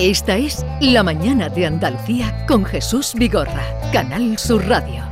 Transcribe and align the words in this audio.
Esta 0.00 0.38
es 0.38 0.64
La 0.80 1.02
Mañana 1.02 1.50
de 1.50 1.66
Andalucía 1.66 2.46
con 2.48 2.64
Jesús 2.64 3.12
Vigorra, 3.14 3.66
Canal 3.92 4.38
Sur 4.38 4.66
Radio. 4.66 5.04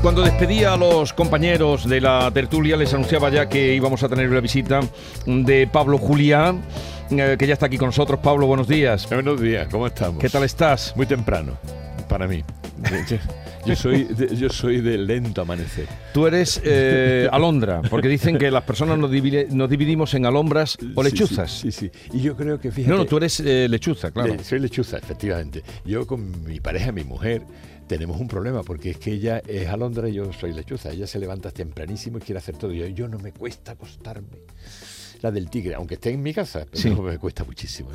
Cuando 0.00 0.22
despedía 0.22 0.74
a 0.74 0.76
los 0.76 1.12
compañeros 1.12 1.88
de 1.88 2.00
la 2.00 2.30
tertulia 2.30 2.76
les 2.76 2.94
anunciaba 2.94 3.30
ya 3.30 3.48
que 3.48 3.74
íbamos 3.74 4.04
a 4.04 4.08
tener 4.08 4.30
la 4.30 4.40
visita 4.40 4.78
de 5.26 5.66
Pablo 5.66 5.98
Julián, 5.98 6.62
eh, 7.10 7.36
que 7.38 7.46
ya 7.46 7.54
está 7.54 7.66
aquí 7.66 7.78
con 7.78 7.86
nosotros. 7.86 8.20
Pablo, 8.20 8.46
buenos 8.46 8.68
días. 8.68 9.08
Buenos 9.08 9.40
días, 9.40 9.68
¿cómo 9.68 9.86
estamos? 9.86 10.20
¿Qué 10.20 10.28
tal 10.28 10.44
estás? 10.44 10.94
Muy 10.96 11.06
temprano, 11.06 11.58
para 12.08 12.28
mí. 12.28 12.44
Yo 13.66 13.76
soy, 13.76 14.04
de, 14.04 14.34
yo 14.36 14.48
soy 14.48 14.80
de 14.80 14.96
lento 14.96 15.42
amanecer. 15.42 15.86
Tú 16.14 16.26
eres 16.26 16.62
eh, 16.64 17.28
alondra, 17.32 17.82
porque 17.90 18.08
dicen 18.08 18.38
que 18.38 18.50
las 18.50 18.64
personas 18.64 18.98
nos, 18.98 19.10
nos, 19.10 19.70
dividimos 19.70 20.14
en 20.14 20.24
alhombras 20.24 20.78
o 20.94 21.02
lechuzas. 21.02 21.60
Sí, 21.60 21.70
sí, 21.70 21.90
Y 22.10 22.22
yo 22.22 22.34
creo 22.36 22.58
que, 22.58 22.70
fíjate... 22.70 22.90
No, 22.90 23.02
no, 23.02 23.04
tú 23.04 23.18
eres 23.18 23.38
eh, 23.40 23.68
lechuza, 23.68 24.12
claro. 24.12 24.34
soy 24.42 24.60
lechuza, 24.60 24.96
efectivamente. 24.96 25.62
Yo 25.84 26.06
con 26.06 26.42
mi 26.46 26.58
pareja, 26.58 26.90
mi 26.90 27.04
mujer, 27.04 27.42
tenemos 27.86 28.18
un 28.18 28.28
problema, 28.28 28.62
porque 28.62 28.92
es 28.92 28.96
que 28.96 29.12
ella 29.12 29.42
es 29.46 29.68
alondra 29.68 30.08
y 30.08 30.14
yo 30.14 30.32
soy 30.32 30.54
lechuza. 30.54 30.90
Ella 30.90 31.06
se 31.06 31.18
levanta 31.18 31.50
tempranísimo 31.50 32.16
y 32.16 32.20
quiere 32.22 32.38
hacer 32.38 32.56
todo. 32.56 32.72
Yo, 32.72 32.86
yo 32.86 33.08
no 33.08 33.18
me 33.18 33.32
cuesta 33.32 33.72
acostarme 33.72 34.38
la 35.22 35.30
del 35.30 35.50
tigre, 35.50 35.74
aunque 35.74 35.94
esté 35.94 36.10
en 36.10 36.22
mi 36.22 36.32
casa, 36.32 36.66
pero 36.70 37.02
me 37.02 37.18
cuesta 37.18 37.44
muchísimo. 37.44 37.90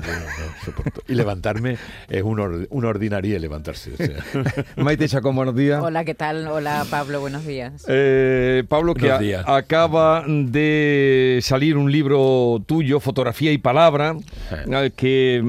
y 1.08 1.14
levantarme 1.14 1.78
es 2.10 2.24
un, 2.24 2.68
un 2.70 2.86
ordinario 2.86 3.36
levantarse. 3.40 3.92
Maite 4.76 5.08
Chacón, 5.08 5.36
buenos 5.36 5.56
días. 5.56 5.82
Hola, 5.82 6.06
¿qué 6.06 6.16
tal? 6.16 6.48
Hola, 6.48 6.86
Pablo, 6.90 7.20
buenos 7.20 7.46
días. 7.46 7.86
Eh, 7.88 8.64
Pablo, 8.68 8.94
que 8.94 9.36
acaba 9.46 10.24
de 10.28 11.40
salir 11.42 11.78
un 11.78 11.92
libro 11.92 12.64
tuyo, 12.66 13.00
Fotografía 13.00 13.52
y 13.52 13.58
Palabra, 13.58 14.16
eh. 14.52 14.92
que 14.96 15.44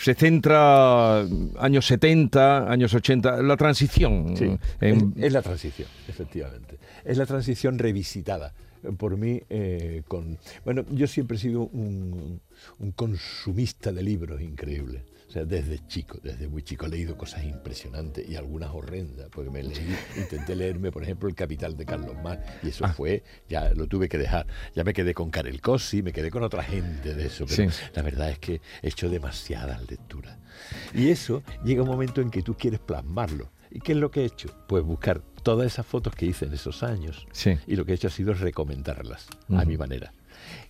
se 0.00 0.14
centra 0.14 1.20
años 1.58 1.86
70, 1.86 2.70
años 2.70 2.94
80, 2.94 3.42
la 3.42 3.56
transición. 3.56 4.36
Sí, 4.36 4.58
es 5.16 5.32
la 5.32 5.42
transición, 5.42 5.88
efectivamente. 6.08 6.78
Es 7.04 7.18
la 7.18 7.26
transición 7.26 7.78
revisitada 7.78 8.52
por 8.98 9.16
mí 9.16 9.42
eh, 9.48 10.02
con... 10.08 10.38
Bueno, 10.64 10.84
yo 10.90 11.06
siempre 11.06 11.36
he 11.36 11.40
sido 11.40 11.62
un, 11.62 12.40
consumista 12.94 13.92
de 13.92 14.02
libros 14.02 14.40
increíble. 14.40 15.04
O 15.28 15.30
sea, 15.32 15.44
desde 15.44 15.84
chico, 15.88 16.18
desde 16.22 16.48
muy 16.48 16.62
chico 16.62 16.86
he 16.86 16.88
leído 16.88 17.18
cosas 17.18 17.44
impresionantes 17.44 18.28
y 18.28 18.36
algunas 18.36 18.70
horrendas, 18.70 19.28
porque 19.30 19.50
me 19.50 19.62
leí, 19.62 19.96
intenté 20.16 20.54
leerme, 20.54 20.92
por 20.92 21.02
ejemplo, 21.02 21.28
El 21.28 21.34
Capital 21.34 21.76
de 21.76 21.84
Carlos 21.84 22.14
Marx, 22.22 22.44
y 22.62 22.68
eso 22.68 22.84
ah. 22.84 22.92
fue, 22.92 23.24
ya 23.48 23.74
lo 23.74 23.88
tuve 23.88 24.08
que 24.08 24.18
dejar. 24.18 24.46
Ya 24.74 24.84
me 24.84 24.92
quedé 24.92 25.14
con 25.14 25.30
Karel 25.30 25.60
Cosi, 25.60 26.02
me 26.02 26.12
quedé 26.12 26.30
con 26.30 26.44
otra 26.44 26.62
gente 26.62 27.14
de 27.14 27.26
eso, 27.26 27.44
pero 27.46 27.70
la 27.94 28.02
verdad 28.02 28.30
es 28.30 28.38
que 28.38 28.60
he 28.82 28.88
hecho 28.88 29.10
demasiadas 29.10 29.90
lecturas. 29.90 30.38
Y 30.94 31.10
eso 31.10 31.42
llega 31.64 31.82
un 31.82 31.88
momento 31.88 32.20
en 32.20 32.30
que 32.30 32.42
tú 32.42 32.54
quieres 32.54 32.80
plasmarlo. 32.80 33.50
¿Y 33.70 33.80
qué 33.80 33.92
es 33.92 33.98
lo 33.98 34.10
que 34.10 34.22
he 34.22 34.24
hecho? 34.24 34.48
Pues 34.68 34.84
buscar 34.84 35.22
todas 35.46 35.72
esas 35.72 35.86
fotos 35.86 36.12
que 36.12 36.26
hice 36.26 36.46
en 36.46 36.54
esos 36.54 36.82
años. 36.82 37.24
Y 37.68 37.76
lo 37.76 37.84
que 37.84 37.92
he 37.92 37.94
hecho 37.94 38.08
ha 38.08 38.10
sido 38.10 38.34
recomendarlas 38.34 39.28
a 39.48 39.64
mi 39.64 39.76
manera 39.78 40.12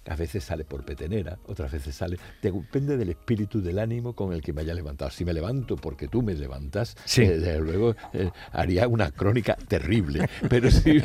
a 0.08 0.16
veces 0.16 0.44
sale 0.44 0.64
por 0.64 0.84
petenera, 0.84 1.38
otras 1.46 1.72
veces 1.72 1.94
sale. 1.94 2.18
Depende 2.40 2.96
del 2.96 3.10
espíritu, 3.10 3.60
del 3.60 3.78
ánimo 3.78 4.14
con 4.14 4.32
el 4.32 4.40
que 4.40 4.52
me 4.52 4.60
haya 4.62 4.74
levantado. 4.74 5.10
Si 5.10 5.24
me 5.24 5.32
levanto 5.32 5.76
porque 5.76 6.08
tú 6.08 6.22
me 6.22 6.34
levantas, 6.34 6.96
eh, 7.16 7.28
desde 7.28 7.58
luego 7.58 7.96
eh, 8.12 8.30
haría 8.52 8.86
una 8.88 9.10
crónica 9.10 9.56
terrible. 9.68 10.28
Pero 10.48 10.70
si, 10.70 11.00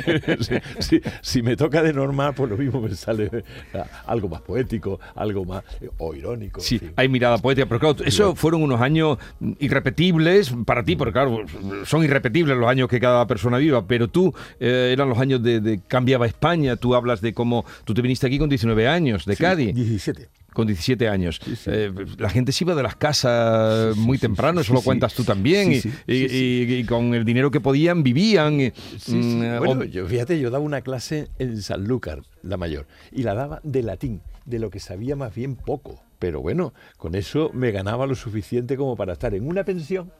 si, 1.22 1.42
me 1.42 1.56
toca 1.56 1.82
de 1.82 1.92
normal, 1.92 2.34
pues 2.34 2.50
lo 2.50 2.56
mismo 2.56 2.80
me 2.80 2.94
sale 2.94 3.30
eh, 3.32 3.82
algo 4.06 4.28
más 4.28 4.42
poético, 4.42 5.00
algo 5.14 5.44
más 5.44 5.64
o 5.98 6.14
irónico. 6.14 6.60
Sí, 6.60 6.80
hay 6.96 7.08
mirada 7.08 7.38
poética, 7.38 7.66
pero 7.66 7.80
claro, 7.80 8.04
eso 8.04 8.34
fueron 8.36 8.62
unos 8.62 8.80
años 8.80 9.18
irrepetibles 9.58 10.54
para 10.64 10.84
ti, 10.84 10.94
porque 10.96 11.12
claro, 11.12 11.44
son 11.84 12.04
irrepetibles 12.04 12.56
los 12.56 12.68
años 12.68 12.88
que 12.88 13.00
cada 13.00 13.26
persona 13.26 13.58
viva, 13.58 13.86
pero 13.86 14.08
tú 14.08 14.32
eran 14.60 15.08
los 15.08 15.18
años 15.18 15.42
de, 15.42 15.60
de 15.60 15.80
cambiaba 15.86 16.26
España, 16.26 16.76
tú 16.76 16.94
hablas 16.94 17.20
de 17.20 17.34
cómo 17.34 17.64
tú 17.84 17.94
te 17.94 18.02
viniste 18.02 18.26
aquí 18.26 18.38
con 18.38 18.48
19 18.48 18.86
años 18.86 18.91
de 19.00 19.36
Cádiz. 19.36 19.74
17 19.74 20.28
con 20.52 20.66
17 20.66 21.08
años. 21.08 21.40
Eh, 21.66 21.92
la 22.18 22.28
gente 22.28 22.52
se 22.52 22.64
iba 22.64 22.74
de 22.74 22.82
las 22.82 22.96
casas 22.96 23.96
muy 23.96 24.18
temprano, 24.18 24.60
eso 24.60 24.74
lo 24.74 24.82
cuentas 24.82 25.14
tú 25.14 25.24
también, 25.24 25.80
y, 26.06 26.84
con 26.84 27.14
el 27.14 27.24
dinero 27.24 27.50
que 27.50 27.60
podían 27.60 28.02
vivían. 28.02 28.72
Mm, 29.06 29.58
bueno, 29.58 29.84
yo, 29.84 30.06
fíjate, 30.06 30.38
yo 30.38 30.50
daba 30.50 30.64
una 30.64 30.82
clase 30.82 31.28
en 31.38 31.62
Sanlúcar, 31.62 32.22
la 32.42 32.56
mayor, 32.56 32.86
y 33.10 33.22
la 33.22 33.34
daba 33.34 33.60
de 33.62 33.82
latín, 33.82 34.20
de 34.44 34.58
lo 34.58 34.70
que 34.70 34.80
sabía 34.80 35.16
más 35.16 35.34
bien 35.34 35.56
poco. 35.56 36.02
Pero 36.18 36.40
bueno, 36.40 36.72
con 36.98 37.14
eso 37.14 37.50
me 37.52 37.72
ganaba 37.72 38.06
lo 38.06 38.14
suficiente 38.14 38.76
como 38.76 38.94
para 38.94 39.14
estar 39.14 39.34
en 39.34 39.48
una 39.48 39.64
pensión 39.64 40.12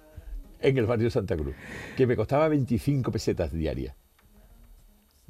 en 0.60 0.78
el 0.78 0.86
barrio 0.86 1.10
Santa 1.10 1.36
Cruz, 1.36 1.54
que 1.96 2.06
me 2.06 2.16
costaba 2.16 2.48
25 2.48 3.12
pesetas 3.12 3.52
diarias. 3.52 3.94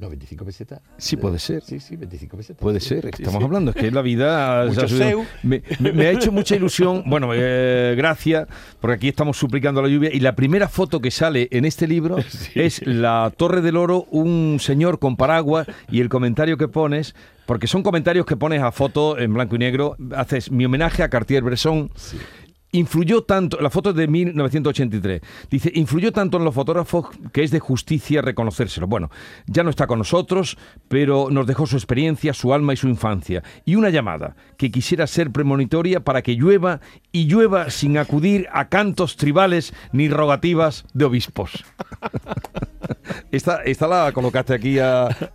No, 0.02 0.08
25 0.08 0.44
pesetas. 0.44 0.80
Sí, 0.98 1.16
puede 1.16 1.38
ser. 1.38 1.62
Sí, 1.62 1.78
sí, 1.78 1.94
25 1.94 2.36
pesetas. 2.36 2.60
Puede 2.60 2.80
ser, 2.80 3.06
estamos 3.06 3.40
hablando, 3.40 3.70
es 3.70 3.76
que 3.76 3.88
la 3.92 4.02
vida... 4.02 4.64
me, 5.44 5.62
ha 6.06 6.10
hecho 6.10 6.32
mucha 6.32 6.56
ilusión, 6.56 7.04
bueno, 7.06 7.30
eh, 7.32 7.94
gracias, 7.96 8.48
porque 8.80 8.96
aquí 8.96 9.08
estamos 9.08 9.36
suplicando 9.36 9.80
la 9.80 9.86
lluvia, 9.86 10.10
y 10.12 10.18
la 10.18 10.34
primera 10.34 10.66
foto 10.66 11.00
que 11.00 11.12
sale 11.12 11.46
en 11.52 11.64
este 11.64 11.86
libro 11.86 12.16
es 12.56 12.84
la 12.84 13.32
Torre 13.36 13.60
del 13.60 13.76
Oro, 13.76 14.08
un 14.10 14.58
señor 14.58 14.98
con 14.98 15.16
paraguas, 15.16 15.68
y 15.88 16.00
el 16.00 16.08
comentario 16.08 16.56
que 16.56 16.66
pones, 16.66 17.14
porque 17.46 17.68
son 17.68 17.84
comentarios 17.84 18.26
que 18.26 18.36
pones 18.36 18.60
a 18.60 18.72
foto 18.72 19.16
en 19.16 19.32
blanco 19.32 19.54
y 19.54 19.60
negro, 19.60 19.96
haces 20.16 20.50
mi 20.50 20.64
homenaje 20.64 21.04
a 21.04 21.10
Cartier-Bresson, 21.10 21.92
influyó 22.72 23.22
tanto, 23.22 23.60
la 23.60 23.70
foto 23.70 23.90
es 23.90 23.96
de 23.96 24.08
1983, 24.08 25.20
dice, 25.50 25.70
influyó 25.74 26.10
tanto 26.12 26.38
en 26.38 26.44
los 26.44 26.54
fotógrafos 26.54 27.06
que 27.32 27.44
es 27.44 27.50
de 27.50 27.60
justicia 27.60 28.22
reconocérselo. 28.22 28.86
Bueno, 28.86 29.10
ya 29.46 29.62
no 29.62 29.70
está 29.70 29.86
con 29.86 29.98
nosotros, 29.98 30.58
pero 30.88 31.28
nos 31.30 31.46
dejó 31.46 31.66
su 31.66 31.76
experiencia, 31.76 32.32
su 32.32 32.52
alma 32.52 32.72
y 32.72 32.76
su 32.76 32.88
infancia. 32.88 33.42
Y 33.64 33.76
una 33.76 33.90
llamada 33.90 34.36
que 34.56 34.70
quisiera 34.70 35.06
ser 35.06 35.30
premonitoria 35.30 36.00
para 36.00 36.22
que 36.22 36.34
llueva 36.34 36.80
y 37.12 37.26
llueva 37.26 37.70
sin 37.70 37.98
acudir 37.98 38.48
a 38.52 38.68
cantos 38.68 39.16
tribales 39.16 39.74
ni 39.92 40.08
rogativas 40.08 40.84
de 40.94 41.04
obispos. 41.04 41.64
Esta, 43.30 43.62
esta 43.62 43.86
la 43.86 44.12
colocaste 44.12 44.54
aquí 44.54 44.76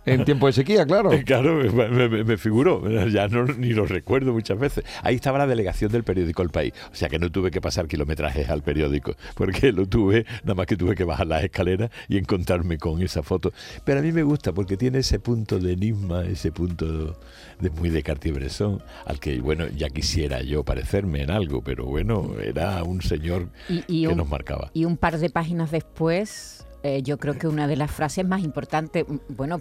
en 0.06 0.24
tiempo 0.24 0.46
de 0.46 0.52
sequía, 0.52 0.86
claro. 0.86 1.10
Claro, 1.24 1.56
me, 1.56 2.08
me, 2.08 3.10
ya 3.10 3.28
no, 3.28 3.44
ni 3.44 3.70
lo 3.70 3.86
recuerdo 3.86 4.32
muchas 4.32 4.58
veces. 4.58 4.84
Ahí 5.02 5.16
estaba 5.16 5.38
la 5.38 5.46
delegación 5.46 5.90
del 5.90 6.04
periódico 6.04 6.42
El 6.42 6.50
País, 6.50 6.72
o 6.92 6.94
sea 6.94 7.08
que 7.08 7.18
no 7.18 7.27
tuve 7.30 7.50
que 7.50 7.60
pasar 7.60 7.86
kilometrajes 7.86 8.48
al 8.48 8.62
periódico, 8.62 9.14
porque 9.34 9.72
lo 9.72 9.86
tuve, 9.86 10.24
nada 10.42 10.54
más 10.54 10.66
que 10.66 10.76
tuve 10.76 10.94
que 10.94 11.04
bajar 11.04 11.26
las 11.26 11.44
escaleras 11.44 11.90
y 12.08 12.18
encontrarme 12.18 12.78
con 12.78 13.02
esa 13.02 13.22
foto. 13.22 13.52
Pero 13.84 14.00
a 14.00 14.02
mí 14.02 14.12
me 14.12 14.22
gusta 14.22 14.52
porque 14.52 14.76
tiene 14.76 14.98
ese 14.98 15.18
punto 15.18 15.58
de 15.58 15.72
enigma, 15.72 16.24
ese 16.24 16.52
punto 16.52 17.18
de 17.60 17.70
muy 17.70 17.90
de 17.90 18.02
Cartier-Bresson, 18.02 18.82
al 19.06 19.20
que, 19.20 19.40
bueno, 19.40 19.66
ya 19.68 19.88
quisiera 19.90 20.42
yo 20.42 20.64
parecerme 20.64 21.22
en 21.22 21.30
algo, 21.30 21.62
pero 21.62 21.86
bueno, 21.86 22.34
era 22.42 22.82
un 22.82 23.02
señor 23.02 23.48
que 23.68 24.14
nos 24.14 24.28
marcaba. 24.28 24.70
Y 24.74 24.84
un 24.84 24.96
par 24.96 25.18
de 25.18 25.30
páginas 25.30 25.70
después 25.70 26.57
eh, 26.82 27.02
yo 27.02 27.18
creo 27.18 27.36
que 27.36 27.48
una 27.48 27.66
de 27.66 27.76
las 27.76 27.90
frases 27.90 28.26
más 28.26 28.42
importantes, 28.42 29.04
bueno, 29.28 29.60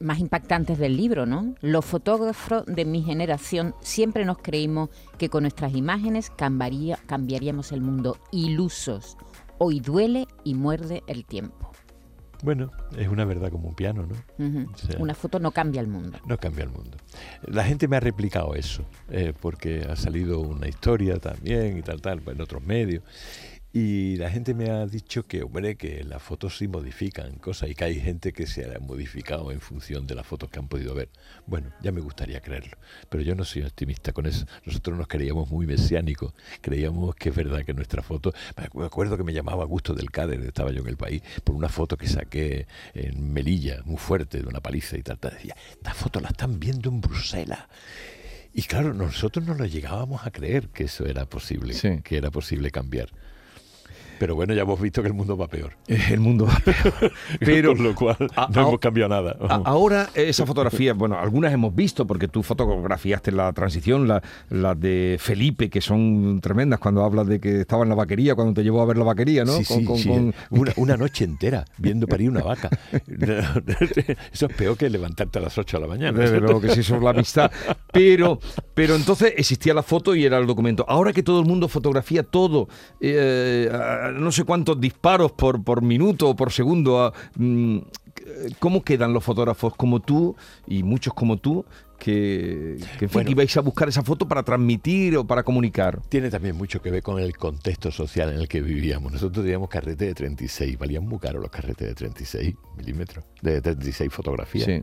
más 0.00 0.18
impactantes 0.18 0.78
del 0.78 0.96
libro, 0.96 1.26
¿no? 1.26 1.54
Los 1.60 1.84
fotógrafos 1.84 2.64
de 2.66 2.84
mi 2.84 3.02
generación 3.02 3.74
siempre 3.80 4.24
nos 4.24 4.38
creímos 4.38 4.90
que 5.18 5.28
con 5.28 5.42
nuestras 5.42 5.74
imágenes 5.74 6.30
cambiaríamos 6.30 7.72
el 7.72 7.80
mundo. 7.80 8.18
Ilusos. 8.30 9.16
Hoy 9.58 9.80
duele 9.80 10.26
y 10.44 10.54
muerde 10.54 11.02
el 11.06 11.24
tiempo. 11.24 11.72
Bueno, 12.42 12.72
es 12.98 13.06
una 13.06 13.24
verdad 13.24 13.50
como 13.50 13.68
un 13.68 13.74
piano, 13.74 14.04
¿no? 14.04 14.66
una 14.98 15.14
foto 15.14 15.38
no 15.38 15.52
cambia 15.52 15.80
el 15.80 15.86
mundo. 15.86 16.18
No 16.26 16.38
cambia 16.38 16.64
el 16.64 16.70
mundo. 16.70 16.96
La 17.46 17.62
gente 17.64 17.86
me 17.86 17.96
ha 17.96 18.00
replicado 18.00 18.56
eso, 18.56 18.84
eh, 19.10 19.32
porque 19.40 19.86
ha 19.88 19.94
salido 19.94 20.40
una 20.40 20.66
historia 20.66 21.18
también 21.18 21.78
y 21.78 21.82
tal, 21.82 22.02
tal, 22.02 22.20
en 22.26 22.40
otros 22.40 22.64
medios. 22.64 23.04
Y 23.74 24.16
la 24.16 24.28
gente 24.28 24.52
me 24.52 24.68
ha 24.68 24.84
dicho 24.86 25.26
que, 25.26 25.42
hombre, 25.42 25.76
que 25.76 26.04
las 26.04 26.22
fotos 26.22 26.58
sí 26.58 26.68
modifican 26.68 27.36
cosas 27.36 27.70
y 27.70 27.74
que 27.74 27.84
hay 27.84 28.00
gente 28.00 28.34
que 28.34 28.46
se 28.46 28.66
ha 28.66 28.78
modificado 28.80 29.50
en 29.50 29.62
función 29.62 30.06
de 30.06 30.14
las 30.14 30.26
fotos 30.26 30.50
que 30.50 30.58
han 30.58 30.68
podido 30.68 30.94
ver. 30.94 31.08
Bueno, 31.46 31.72
ya 31.80 31.90
me 31.90 32.02
gustaría 32.02 32.42
creerlo, 32.42 32.76
pero 33.08 33.22
yo 33.22 33.34
no 33.34 33.46
soy 33.46 33.62
optimista 33.62 34.12
con 34.12 34.26
eso. 34.26 34.44
Nosotros 34.66 34.98
nos 34.98 35.08
creíamos 35.08 35.50
muy 35.50 35.66
mesiánicos, 35.66 36.34
creíamos 36.60 37.14
que 37.14 37.30
es 37.30 37.34
verdad 37.34 37.64
que 37.64 37.72
nuestra 37.72 38.02
foto... 38.02 38.34
Me 38.74 38.84
acuerdo 38.84 39.16
que 39.16 39.24
me 39.24 39.32
llamaba 39.32 39.64
Gusto 39.64 39.94
del 39.94 40.10
Cáder, 40.10 40.40
estaba 40.42 40.70
yo 40.70 40.82
en 40.82 40.88
el 40.88 40.98
país, 40.98 41.22
por 41.42 41.54
una 41.54 41.70
foto 41.70 41.96
que 41.96 42.08
saqué 42.08 42.66
en 42.92 43.32
Melilla, 43.32 43.80
muy 43.86 43.96
fuerte, 43.96 44.42
de 44.42 44.48
una 44.48 44.60
paliza 44.60 44.98
y 44.98 45.02
tal. 45.02 45.18
Decía, 45.18 45.56
esta 45.70 45.94
foto 45.94 46.20
la 46.20 46.28
están 46.28 46.60
viendo 46.60 46.90
en 46.90 47.00
Bruselas. 47.00 47.60
Y 48.52 48.64
claro, 48.64 48.92
nosotros 48.92 49.46
no 49.46 49.54
lo 49.54 49.64
llegábamos 49.64 50.26
a 50.26 50.30
creer 50.30 50.68
que 50.68 50.84
eso 50.84 51.06
era 51.06 51.24
posible, 51.24 51.74
que 52.02 52.16
era 52.18 52.30
posible 52.30 52.70
cambiar. 52.70 53.08
Pero 54.22 54.36
bueno, 54.36 54.54
ya 54.54 54.62
hemos 54.62 54.80
visto 54.80 55.02
que 55.02 55.08
el 55.08 55.14
mundo 55.14 55.36
va 55.36 55.48
peor. 55.48 55.72
El 55.88 56.20
mundo 56.20 56.46
va 56.46 56.56
peor. 56.60 57.12
Pero, 57.40 57.74
Con 57.74 57.82
lo 57.82 57.92
cual 57.96 58.16
no 58.54 58.60
hemos 58.68 58.78
cambiado 58.78 59.08
nada. 59.08 59.36
ahora 59.64 60.10
esa 60.14 60.46
fotografía, 60.46 60.94
bueno, 60.94 61.18
algunas 61.18 61.52
hemos 61.52 61.74
visto 61.74 62.06
porque 62.06 62.28
tú 62.28 62.44
fotografiaste 62.44 63.32
la 63.32 63.52
transición, 63.52 64.06
las 64.06 64.22
la 64.48 64.76
de 64.76 65.16
Felipe, 65.18 65.68
que 65.68 65.80
son 65.80 66.38
tremendas 66.40 66.78
cuando 66.78 67.02
hablas 67.02 67.26
de 67.26 67.40
que 67.40 67.62
estaba 67.62 67.82
en 67.82 67.88
la 67.88 67.96
vaquería, 67.96 68.36
cuando 68.36 68.54
te 68.54 68.62
llevó 68.62 68.80
a 68.80 68.84
ver 68.84 68.96
la 68.96 69.02
vaquería, 69.02 69.44
¿no? 69.44 69.54
Sí, 69.54 69.84
con, 69.84 69.98
sí, 69.98 70.08
Una, 70.76 70.96
noche 70.96 71.24
entera 71.24 71.64
viendo 71.78 72.06
parir 72.06 72.30
una 72.30 72.44
vaca. 72.44 72.70
Eso 74.32 74.46
es 74.46 74.54
peor 74.56 74.76
que 74.76 74.88
levantarte 74.88 75.40
a 75.40 75.42
las 75.42 75.58
8 75.58 75.78
de 75.78 75.80
la 75.80 75.88
mañana. 75.88 76.16
Desde 76.16 76.38
luego 76.38 76.60
que 76.60 76.68
sí, 76.68 76.78
eso 76.78 76.94
es 76.94 77.02
la 77.02 77.10
amistad. 77.10 77.50
Pero, 77.92 78.38
pero 78.72 78.94
entonces 78.94 79.34
existía 79.36 79.74
la 79.74 79.82
foto 79.82 80.14
y 80.14 80.24
era 80.24 80.38
el 80.38 80.46
documento. 80.46 80.84
Ahora 80.88 81.12
que 81.12 81.24
todo 81.24 81.40
el 81.40 81.46
mundo 81.46 81.66
fotografía 81.66 82.22
todo, 82.22 82.68
eh, 83.00 83.68
no 84.12 84.32
sé 84.32 84.44
cuántos 84.44 84.80
disparos 84.80 85.32
por, 85.32 85.62
por 85.62 85.82
minuto 85.82 86.30
o 86.30 86.36
por 86.36 86.52
segundo, 86.52 87.12
mm, 87.36 87.78
¿cómo 88.58 88.82
quedan 88.82 89.12
los 89.12 89.24
fotógrafos 89.24 89.74
como 89.76 90.00
tú 90.00 90.36
y 90.66 90.82
muchos 90.82 91.14
como 91.14 91.38
tú 91.38 91.64
que, 92.02 92.78
que 92.98 93.30
ibais 93.30 93.56
a 93.56 93.60
buscar 93.60 93.88
esa 93.88 94.02
foto 94.02 94.26
para 94.26 94.42
transmitir 94.42 95.16
o 95.16 95.24
para 95.24 95.44
comunicar. 95.44 96.00
Tiene 96.08 96.30
también 96.30 96.56
mucho 96.56 96.82
que 96.82 96.90
ver 96.90 97.00
con 97.00 97.20
el 97.20 97.36
contexto 97.36 97.92
social 97.92 98.32
en 98.32 98.40
el 98.40 98.48
que 98.48 98.60
vivíamos. 98.60 99.12
Nosotros 99.12 99.44
teníamos 99.44 99.68
carretes 99.68 100.08
de 100.08 100.14
36, 100.14 100.78
valían 100.78 101.06
muy 101.06 101.20
caro 101.20 101.38
los 101.40 101.50
carretes 101.50 101.86
de 101.86 101.94
36 101.94 102.56
milímetros, 102.76 103.24
de 103.40 103.60
36 103.60 104.12
fotografías. 104.12 104.64
Sí. 104.64 104.82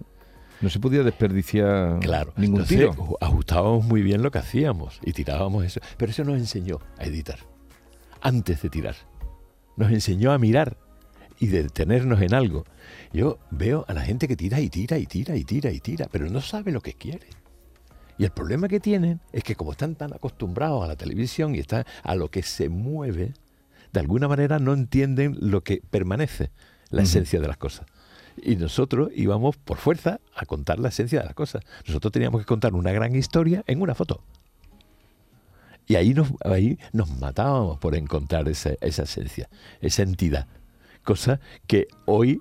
No 0.62 0.70
se 0.70 0.80
podía 0.80 1.04
desperdiciar 1.04 2.00
claro. 2.00 2.34
ningún 2.38 2.62
Entonces, 2.62 2.78
tiro. 2.78 3.18
Ajustábamos 3.20 3.84
muy 3.84 4.02
bien 4.02 4.22
lo 4.22 4.32
que 4.32 4.40
hacíamos 4.40 5.00
y 5.04 5.12
tirábamos 5.12 5.66
eso. 5.66 5.82
Pero 5.98 6.12
eso 6.12 6.24
nos 6.24 6.38
enseñó 6.38 6.80
a 6.98 7.04
editar, 7.04 7.40
antes 8.22 8.62
de 8.62 8.70
tirar. 8.70 8.96
Nos 9.80 9.94
enseñó 9.94 10.34
a 10.34 10.38
mirar 10.38 10.76
y 11.40 11.48
detenernos 11.48 12.22
en 12.22 12.34
algo. 12.34 12.66
Yo 13.14 13.40
veo 13.50 13.86
a 13.88 13.94
la 13.94 14.02
gente 14.02 14.28
que 14.28 14.36
tira 14.36 14.60
y 14.60 14.68
tira 14.68 14.98
y 14.98 15.06
tira 15.06 15.38
y 15.38 15.46
tira 15.46 15.72
y 15.72 15.80
tira, 15.80 16.10
pero 16.12 16.30
no 16.30 16.42
sabe 16.42 16.74
lo 16.74 16.82
que 16.82 16.96
quiere. 16.96 17.28
Y 18.18 18.26
el 18.26 18.32
problema 18.32 18.68
que 18.68 18.82
tienen 18.82 19.22
es 19.32 19.42
que 19.42 19.56
como 19.56 19.72
están 19.72 19.96
tan 19.96 20.14
acostumbrados 20.14 20.84
a 20.84 20.88
la 20.88 20.98
televisión 20.98 21.56
y 21.56 21.60
están 21.60 21.86
a 22.04 22.16
lo 22.16 22.30
que 22.30 22.44
se 22.44 22.68
mueve, 22.68 23.32
de 23.94 24.00
alguna 24.02 24.28
manera 24.28 24.60
no 24.60 24.74
entienden 24.74 25.38
lo 25.40 25.64
que 25.64 25.82
permanece, 25.90 26.52
la 26.90 27.04
esencia 27.04 27.40
de 27.40 27.48
las 27.48 27.56
cosas. 27.56 27.86
Y 28.36 28.58
nosotros 28.58 29.12
íbamos 29.16 29.56
por 29.56 29.78
fuerza 29.78 30.20
a 30.36 30.46
contar 30.46 30.80
la 30.80 30.90
esencia 30.90 31.20
de 31.22 31.26
las 31.26 31.36
cosas. 31.36 31.64
Nosotros 31.88 32.12
teníamos 32.12 32.42
que 32.42 32.46
contar 32.46 32.74
una 32.74 32.92
gran 32.92 33.16
historia 33.16 33.64
en 33.66 33.82
una 33.82 33.96
foto. 33.96 34.26
Y 35.90 35.96
ahí 35.96 36.14
nos, 36.14 36.28
ahí 36.46 36.78
nos 36.94 37.10
matábamos 37.20 37.80
por 37.80 37.96
encontrar 37.96 38.48
esa, 38.48 38.74
esa 38.80 39.04
esencia, 39.04 39.50
esa 39.82 40.04
entidad. 40.04 40.46
Cosa 41.04 41.40
que 41.66 41.88
hoy 42.06 42.40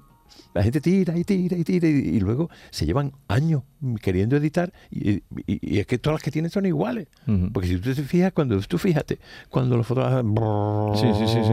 la 0.52 0.62
gente 0.62 0.82
tira 0.82 1.16
y 1.16 1.24
tira 1.24 1.56
y 1.56 1.64
tira 1.64 1.88
y, 1.88 2.20
luego 2.20 2.50
se 2.70 2.84
llevan 2.84 3.12
años 3.26 3.62
queriendo 4.02 4.36
editar 4.36 4.70
y, 4.90 5.22
es 5.46 5.86
que 5.86 5.96
todas 5.96 6.16
las 6.16 6.22
que 6.22 6.30
tienen 6.30 6.50
son 6.50 6.66
iguales. 6.66 7.08
Porque 7.54 7.68
si 7.68 7.78
tú 7.78 7.94
te 7.94 8.02
fijas, 8.02 8.32
cuando 8.34 8.60
tú 8.60 8.76
fíjate, 8.76 9.18
cuando 9.48 9.78
los 9.78 9.86
fotógrafos... 9.86 11.00
Sí, 11.00 11.06
sí, 11.14 11.26
sí, 11.26 11.40
sí. 11.42 11.52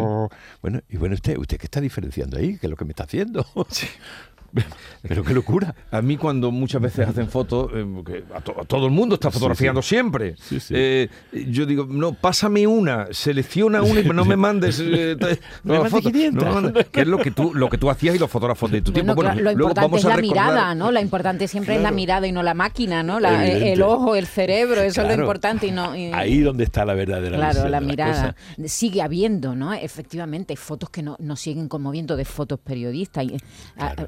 Bueno, 0.62 0.81
y 0.89 0.98
bueno, 0.98 1.15
usted, 1.15 1.38
¿usted 1.38 1.57
qué 1.57 1.68
está 1.68 1.80
diferenciando 1.80 2.38
ahí? 2.38 2.57
¿Qué 2.57 2.68
es 2.68 2.69
lo 2.69 2.75
que 2.75 2.83
me 2.83 2.91
está 2.91 3.06
haciendo? 3.06 3.45
Sí. 3.69 3.88
Pero 5.07 5.24
qué 5.24 5.34
locura. 5.34 5.75
A 5.92 6.02
mí 6.02 6.18
cuando 6.18 6.52
muchas 6.52 6.81
veces 6.81 7.07
hacen 7.07 7.30
fotos, 7.30 7.72
eh, 7.74 8.24
a, 8.34 8.42
todo 8.42 8.86
el 8.86 8.92
mundo 8.92 9.16
está 9.16 9.31
fotografiando 9.31 9.81
siempre, 9.81 10.36
eh, 10.69 11.10
yo 11.31 11.66
digo, 11.66 11.86
no, 11.88 12.13
pásame 12.13 12.66
una, 12.66 13.07
selecciona 13.12 13.81
una 13.81 14.00
y 14.00 14.06
no 14.06 14.25
me 14.25 14.36
mandes 14.36 14.81
eh, 14.84 15.16
no, 15.63 15.84
que 16.92 17.02
es 17.02 17.07
lo 17.07 17.19
que 17.19 17.31
tú 17.31 17.54
lo 17.54 17.69
que 17.69 17.78
tú 17.78 17.90
hacías 17.90 18.16
y 18.16 18.19
los 18.19 18.30
fotógrafos 18.30 18.72
de 18.72 18.81
tu 18.81 18.92
tiempo. 18.92 19.16
Bueno, 19.16 19.36
lo 19.36 19.52
importante 19.52 19.98
es 19.98 20.04
la 20.04 20.18
mirada, 20.18 20.75
¿no? 20.75 20.92
Lo 20.92 21.00
importante 21.00 21.48
siempre 21.48 21.75
es 21.75 21.81
la 21.81 21.92
mirada 21.92 22.28
y 22.28 22.31
no 22.31 22.44
la 22.44 22.54
máquina, 22.54 23.04
¿no? 23.04 23.19
el 23.19 23.81
ojo, 23.81 24.16
el 24.16 24.25
cerebro, 24.25 24.81
eso 24.81 25.01
es 25.01 25.08
lo 25.08 25.13
importante 25.13 25.68
y 25.68 25.72
no 25.72 25.92
ahí 26.13 26.40
donde 26.40 26.63
está 26.63 26.86
la 26.86 26.94
verdadera 26.94 27.38
Claro, 27.38 27.69
la 27.69 27.81
mirada. 27.81 28.36
Sigue 28.66 29.01
habiendo, 29.01 29.56
¿no? 29.56 29.74
Efectivamente, 29.74 30.56
fotos 30.56 30.90
que 30.90 31.01
no, 31.01 31.16
nos 31.19 31.40
siguen 31.40 31.68
conmoviendo 31.68 32.16
de 32.16 32.25
fotos 32.25 32.60
periodistas, 32.60 33.25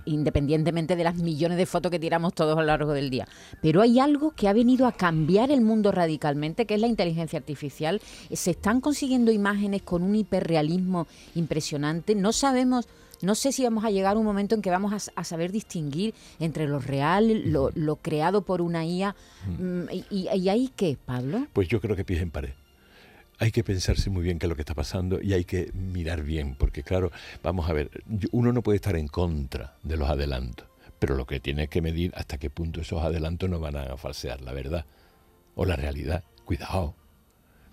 independientemente 0.06 0.37
independientemente 0.38 0.96
de 0.96 1.04
las 1.04 1.16
millones 1.16 1.58
de 1.58 1.66
fotos 1.66 1.92
que 1.92 2.00
tiramos 2.00 2.34
todos 2.34 2.58
a 2.58 2.62
lo 2.62 2.68
largo 2.68 2.94
del 2.94 3.10
día. 3.10 3.28
Pero 3.62 3.82
hay 3.82 4.00
algo 4.00 4.32
que 4.32 4.48
ha 4.48 4.54
venido 4.54 4.86
a 4.86 4.92
cambiar 4.92 5.52
el 5.52 5.62
mundo 5.62 5.92
radicalmente, 5.92 6.66
que 6.66 6.76
es 6.76 6.82
la 6.82 6.88
inteligencia 6.88 7.40
artificial. 7.40 8.02
Se 8.32 8.52
están 8.52 8.82
consiguiendo 8.82 9.32
imágenes 9.32 9.82
con 9.82 10.04
un 10.04 10.16
hiperrealismo 10.16 11.08
impresionante. 11.36 12.16
No 12.16 12.32
sabemos... 12.32 12.88
No 13.20 13.34
sé 13.34 13.52
si 13.52 13.64
vamos 13.64 13.84
a 13.84 13.90
llegar 13.90 14.16
a 14.16 14.20
un 14.20 14.26
momento 14.26 14.54
en 14.54 14.62
que 14.62 14.70
vamos 14.70 15.10
a, 15.16 15.24
saber 15.24 15.52
distinguir 15.52 16.14
entre 16.40 16.68
lo 16.68 16.78
real, 16.78 17.52
lo, 17.52 17.96
creado 17.96 18.44
por 18.44 18.62
una 18.62 18.86
IA. 18.86 19.16
Mm, 19.58 19.86
y, 20.12 20.30
y, 20.32 20.50
ahí 20.50 20.70
qué, 20.76 21.00
Pablo? 21.04 21.48
Pues 21.52 21.68
yo 21.68 21.82
creo 21.82 21.96
que 21.96 22.06
pies 22.06 22.22
en 22.22 22.30
pared 22.30 22.52
hay 23.40 23.52
que 23.52 23.64
pensarse 23.64 24.10
muy 24.10 24.24
bien 24.24 24.40
qué 24.40 24.46
es 24.46 24.50
lo 24.50 24.56
que 24.56 24.64
está 24.64 24.74
pasando 24.74 25.22
y 25.22 25.34
hay 25.34 25.46
que 25.46 25.72
mirar 25.74 26.24
bien, 26.24 26.56
porque 26.56 26.84
claro, 26.84 27.12
vamos 27.44 27.70
a 27.70 27.74
ver, 27.74 27.92
uno 28.32 28.52
no 28.52 28.64
puede 28.64 28.78
estar 28.78 28.96
en 28.96 29.08
contra 29.08 29.78
de 29.84 29.98
los 29.98 30.10
adelantos, 30.10 30.68
pero 31.00 31.16
lo 31.16 31.26
que 31.26 31.40
tiene 31.40 31.68
que 31.68 31.82
medir 31.82 32.12
hasta 32.16 32.38
qué 32.38 32.50
punto 32.50 32.82
esos 32.82 33.04
adelantos 33.04 33.50
no 33.50 33.60
van 33.60 33.78
a 33.78 33.98
falsear 33.98 34.42
la 34.42 34.54
verdad 34.54 34.86
o 35.56 35.66
la 35.66 35.76
realidad. 35.76 36.24
Cuidado, 36.46 36.96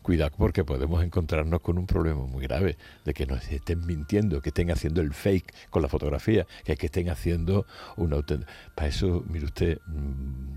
cuidado 0.03 0.33
porque 0.37 0.65
podemos 0.65 1.03
encontrarnos 1.03 1.61
con 1.61 1.79
un 1.79 1.87
problema 1.87 2.27
muy 2.27 2.43
grave 2.43 2.77
de 3.05 3.15
que 3.15 3.25
nos 3.25 3.51
estén 3.51 3.87
mintiendo, 3.87 4.43
que 4.43 4.51
estén 4.51 4.71
haciendo 4.71 5.01
el 5.01 5.15
fake 5.15 5.71
con 5.71 5.81
la 5.81 5.89
fotografía, 5.89 6.47
que, 6.65 6.73
estén 6.73 7.09
haciendo 7.09 7.67
un 7.97 8.13
auténtico... 8.13 8.51
Para 8.75 8.89
eso, 8.89 9.25
mire 9.29 9.47
usted, 9.47 9.79
mm, 9.87 10.55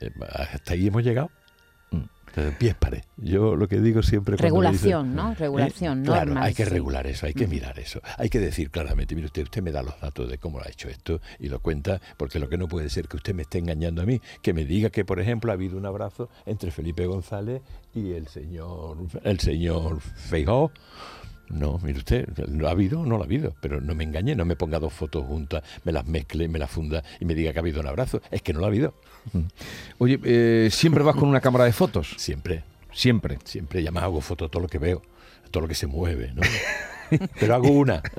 eh, 0.00 0.10
hasta 0.28 0.74
ahí 0.74 0.88
hemos 0.88 1.04
llegado. 1.04 1.30
Pies 2.58 2.74
pared. 2.74 3.02
Yo 3.18 3.56
lo 3.56 3.68
que 3.68 3.80
digo 3.80 4.02
siempre. 4.02 4.36
Regulación, 4.36 5.14
¿no? 5.14 5.34
Regulación, 5.34 6.02
¿no? 6.02 6.12
Claro, 6.12 6.34
hay 6.38 6.54
que 6.54 6.64
regular 6.64 7.06
eso, 7.06 7.26
hay 7.26 7.34
que 7.34 7.46
mm. 7.46 7.50
mirar 7.50 7.78
eso. 7.78 8.00
Hay 8.16 8.30
que 8.30 8.38
decir 8.38 8.70
claramente, 8.70 9.14
mire 9.14 9.26
usted, 9.26 9.42
usted 9.42 9.62
me 9.62 9.70
da 9.70 9.82
los 9.82 10.00
datos 10.00 10.30
de 10.30 10.38
cómo 10.38 10.58
lo 10.58 10.64
ha 10.64 10.68
hecho 10.68 10.88
esto 10.88 11.20
y 11.38 11.48
lo 11.48 11.60
cuenta, 11.60 12.00
porque 12.16 12.38
lo 12.38 12.48
que 12.48 12.56
no 12.56 12.68
puede 12.68 12.88
ser 12.88 13.08
que 13.08 13.16
usted 13.16 13.34
me 13.34 13.42
esté 13.42 13.58
engañando 13.58 14.02
a 14.02 14.06
mí, 14.06 14.20
que 14.40 14.54
me 14.54 14.64
diga 14.64 14.90
que, 14.90 15.04
por 15.04 15.20
ejemplo, 15.20 15.50
ha 15.50 15.54
habido 15.54 15.76
un 15.76 15.84
abrazo 15.84 16.30
entre 16.46 16.70
Felipe 16.70 17.06
González 17.06 17.62
y 17.94 18.12
el 18.12 18.28
señor, 18.28 18.96
el 19.24 19.40
señor 19.40 20.00
Feijó 20.00 20.72
no, 21.48 21.78
mire 21.82 21.98
usted, 21.98 22.26
¿lo 22.48 22.68
ha 22.68 22.70
habido 22.70 23.00
o 23.00 23.06
no 23.06 23.16
lo 23.16 23.22
ha 23.22 23.26
habido? 23.26 23.54
Pero 23.60 23.80
no 23.80 23.94
me 23.94 24.04
engañe, 24.04 24.34
no 24.34 24.44
me 24.44 24.56
ponga 24.56 24.78
dos 24.78 24.92
fotos 24.92 25.24
juntas, 25.26 25.62
me 25.84 25.92
las 25.92 26.06
mezcle, 26.06 26.48
me 26.48 26.58
las 26.58 26.70
funda 26.70 27.02
y 27.20 27.24
me 27.24 27.34
diga 27.34 27.52
que 27.52 27.58
ha 27.58 27.60
habido 27.60 27.80
un 27.80 27.86
abrazo. 27.86 28.22
Es 28.30 28.42
que 28.42 28.52
no 28.52 28.60
lo 28.60 28.66
ha 28.66 28.68
habido. 28.68 28.94
Mm. 29.32 29.40
Oye, 29.98 30.18
eh, 30.24 30.68
¿siempre 30.70 31.02
vas 31.02 31.14
con 31.14 31.28
una 31.28 31.40
cámara 31.40 31.64
de 31.64 31.72
fotos? 31.72 32.14
Siempre. 32.16 32.64
Siempre. 32.92 33.38
Siempre, 33.44 33.82
ya 33.82 33.90
más 33.90 34.04
hago 34.04 34.20
fotos 34.20 34.50
todo 34.50 34.62
lo 34.62 34.68
que 34.68 34.78
veo, 34.78 35.02
todo 35.50 35.62
lo 35.62 35.68
que 35.68 35.74
se 35.74 35.86
mueve, 35.86 36.32
¿no? 36.34 36.42
Pero 37.38 37.54
hago 37.54 37.68
una. 37.68 38.02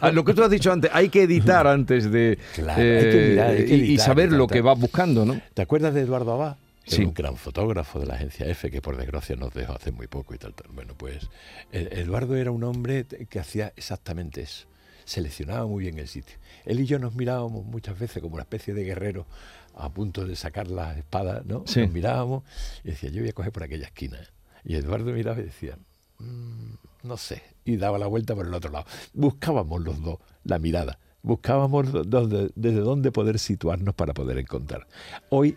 Ah, 0.00 0.10
lo 0.12 0.24
que 0.24 0.34
tú 0.34 0.42
has 0.42 0.50
dicho 0.50 0.70
antes, 0.70 0.90
hay 0.92 1.08
que 1.08 1.22
editar 1.22 1.66
antes 1.66 2.10
de... 2.10 2.38
Claro, 2.54 2.80
hay 2.80 3.10
que 3.10 3.28
mirar, 3.30 3.50
hay 3.50 3.56
que 3.56 3.74
editar, 3.74 3.90
y, 3.90 3.98
saber 3.98 4.32
lo 4.32 4.46
que 4.46 4.60
vas 4.60 4.78
buscando, 4.78 5.24
¿no? 5.24 5.40
¿Te 5.54 5.62
acuerdas 5.62 5.94
de 5.94 6.02
Eduardo 6.02 6.32
Abad? 6.32 6.56
Un 6.96 7.14
gran 7.14 7.36
fotógrafo 7.36 8.00
de 8.00 8.06
la 8.06 8.14
agencia 8.14 8.46
F 8.46 8.70
que 8.70 8.80
por 8.80 8.96
desgracia 8.96 9.36
nos 9.36 9.52
dejó 9.52 9.74
hace 9.74 9.92
muy 9.92 10.06
poco 10.06 10.34
y 10.34 10.38
tal. 10.38 10.54
tal. 10.54 10.68
Bueno, 10.72 10.94
pues 10.96 11.28
eh, 11.72 11.88
Eduardo 11.92 12.36
era 12.36 12.50
un 12.50 12.64
hombre 12.64 13.04
que 13.04 13.38
hacía 13.38 13.72
exactamente 13.76 14.42
eso. 14.42 14.66
Seleccionaba 15.04 15.66
muy 15.66 15.84
bien 15.84 15.98
el 15.98 16.08
sitio. 16.08 16.36
Él 16.64 16.80
y 16.80 16.86
yo 16.86 16.98
nos 16.98 17.14
mirábamos 17.14 17.64
muchas 17.64 17.98
veces 17.98 18.22
como 18.22 18.34
una 18.34 18.42
especie 18.42 18.74
de 18.74 18.84
guerrero 18.84 19.26
a 19.74 19.88
punto 19.90 20.26
de 20.26 20.36
sacar 20.36 20.68
las 20.68 20.96
espadas, 20.96 21.44
¿no? 21.46 21.64
Nos 21.64 21.90
mirábamos 21.90 22.42
y 22.84 22.88
decía, 22.88 23.10
yo 23.10 23.20
voy 23.22 23.30
a 23.30 23.32
coger 23.32 23.52
por 23.52 23.62
aquella 23.62 23.86
esquina. 23.86 24.18
Y 24.64 24.74
Eduardo 24.74 25.12
miraba 25.12 25.40
y 25.40 25.44
decía, 25.44 25.78
mm, 26.18 26.74
no 27.04 27.16
sé, 27.16 27.42
y 27.64 27.76
daba 27.76 27.98
la 27.98 28.06
vuelta 28.06 28.34
por 28.34 28.46
el 28.46 28.54
otro 28.54 28.70
lado. 28.70 28.86
Buscábamos 29.14 29.80
los 29.82 30.02
dos 30.02 30.18
la 30.44 30.58
mirada, 30.58 30.98
buscábamos 31.22 31.86
desde 31.92 32.80
dónde 32.80 33.12
poder 33.12 33.38
situarnos 33.38 33.94
para 33.94 34.14
poder 34.14 34.38
encontrar. 34.38 34.86
Hoy 35.30 35.56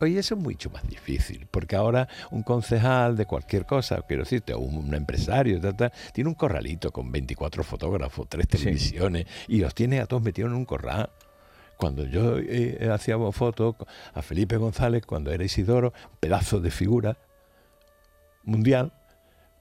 Hoy 0.00 0.16
eso 0.16 0.36
es 0.36 0.40
mucho 0.40 0.70
más 0.70 0.86
difícil, 0.86 1.48
porque 1.50 1.74
ahora 1.74 2.08
un 2.30 2.44
concejal 2.44 3.16
de 3.16 3.26
cualquier 3.26 3.66
cosa, 3.66 4.00
quiero 4.06 4.22
decirte, 4.22 4.54
o 4.54 4.60
un, 4.60 4.94
empresario, 4.94 5.60
tiene 6.12 6.30
un 6.30 6.36
corralito 6.36 6.92
con 6.92 7.10
24 7.10 7.64
fotógrafos, 7.64 8.28
tres 8.28 8.46
televisiones, 8.46 9.26
y 9.48 9.58
los 9.58 9.74
tiene 9.74 9.98
a 9.98 10.06
todos 10.06 10.22
metidos 10.22 10.52
en 10.52 10.56
un 10.56 10.64
corral. 10.64 11.10
Cuando 11.76 12.04
yo 12.04 12.38
eh, 12.38 12.88
hacía 12.92 13.16
fotos 13.32 13.74
a 14.14 14.22
Felipe 14.22 14.56
González, 14.56 15.04
cuando 15.04 15.32
era 15.32 15.42
Isidoro, 15.42 15.92
pedazo 16.20 16.60
de 16.60 16.70
figura 16.70 17.16
mundial, 18.44 18.92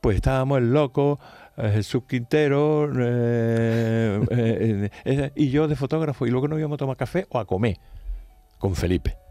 pues 0.01 0.17
estábamos 0.17 0.60
el 0.60 0.72
loco, 0.72 1.20
eh, 1.58 1.72
Jesús 1.74 2.03
Quintero 2.08 2.91
eh, 3.00 4.91
y 5.36 5.50
yo 5.50 5.67
de 5.67 5.75
fotógrafo, 5.75 6.27
y 6.27 6.29
luego 6.29 6.48
nos 6.48 6.60
íbamos 6.60 6.75
a 6.75 6.79
tomar 6.79 6.98
café 6.98 7.25
o 7.29 7.39
a 7.39 7.46
comer 7.46 7.77
con 8.60 8.75
Felipe. 8.75 9.27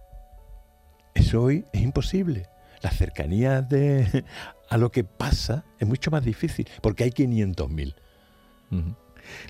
Hoy 1.34 1.64
es 1.72 1.82
imposible. 1.82 2.48
la 2.82 2.90
cercanía 2.90 3.62
de, 3.62 4.24
a 4.70 4.76
lo 4.76 4.90
que 4.90 5.02
pasa 5.04 5.64
es 5.78 5.88
mucho 5.88 6.10
más 6.10 6.24
difícil, 6.24 6.68
porque 6.82 7.04
hay 7.04 7.10
500.000 7.10 7.94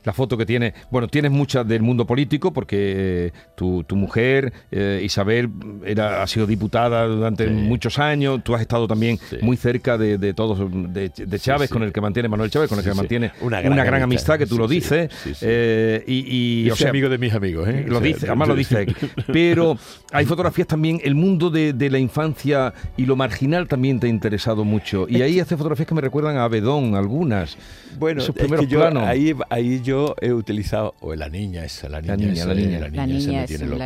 la 0.04 0.12
foto 0.12 0.36
que 0.36 0.46
tiene, 0.46 0.74
bueno, 0.90 1.08
tienes 1.08 1.30
muchas 1.30 1.66
del 1.66 1.82
mundo 1.82 2.06
político 2.06 2.52
porque 2.52 2.76
eh, 3.26 3.32
tu, 3.54 3.84
mujer, 3.96 4.52
eh, 4.70 5.00
Isabel, 5.02 5.50
era, 5.84 6.22
ha 6.22 6.26
sido 6.26 6.46
diputada 6.46 7.06
durante 7.06 7.46
muchos 7.48 7.98
años, 7.98 8.42
tú 8.44 8.54
has 8.54 8.60
estado 8.60 8.86
también 8.86 9.18
muy 9.40 9.56
cerca 9.56 9.98
de, 9.98 10.34
todos, 10.34 10.70
de, 10.92 11.38
Chávez, 11.38 11.70
con 11.70 11.82
el 11.82 11.92
que 11.92 12.00
mantiene 12.00 12.28
Manuel 12.28 12.50
Chávez, 12.50 12.68
con 12.68 12.78
el 12.78 12.84
que 12.84 12.94
mantiene 12.94 13.32
una 13.40 13.60
gran, 13.60 14.02
amistad, 14.02 14.38
que 14.38 14.46
tú 14.46 14.58
lo 14.58 14.68
dices. 14.68 15.10
Eh, 15.40 16.04
y, 16.06 16.70
o 16.70 16.76
sea, 16.76 16.90
amigo 16.90 17.08
de 17.08 17.18
mis 17.18 17.32
amigos, 17.32 17.68
¿eh? 17.68 17.84
Lo 17.86 18.00
dice, 18.00 18.26
además 18.26 18.48
lo 18.48 18.54
dice. 18.54 18.86
Pero 19.32 19.78
hay 20.12 20.24
fotografías 20.26 20.68
también, 20.68 21.00
el 21.04 21.14
mundo 21.14 21.50
de, 21.50 21.74
la 21.90 21.98
infancia 21.98 22.74
y 22.96 23.06
lo 23.06 23.14
marginal 23.14 23.68
también 23.68 24.00
te 24.00 24.06
ha 24.06 24.10
interesado 24.10 24.64
mucho. 24.64 25.06
Y 25.08 25.22
ahí 25.22 25.40
hace 25.40 25.56
fotografías 25.56 25.86
que 25.86 25.94
me 25.94 26.00
recuerdan 26.00 26.36
a 26.36 26.48
Bedón, 26.48 26.94
algunas. 26.94 27.56
Bueno, 27.98 28.20
Esos 28.20 28.34
primeros 28.34 28.66
planos. 28.66 29.04
Ahí, 29.04 29.34
ahí 29.48 29.65
yo 29.82 30.14
he 30.20 30.32
utilizado, 30.32 30.94
o 31.00 31.14
la 31.14 31.28
niña 31.28 31.64
esa, 31.64 31.88
la 31.88 32.00
niña, 32.00 32.16
la 32.16 32.16
niña, 32.16 32.46
la 32.46 32.54
niña, 32.54 32.78
la 32.78 33.06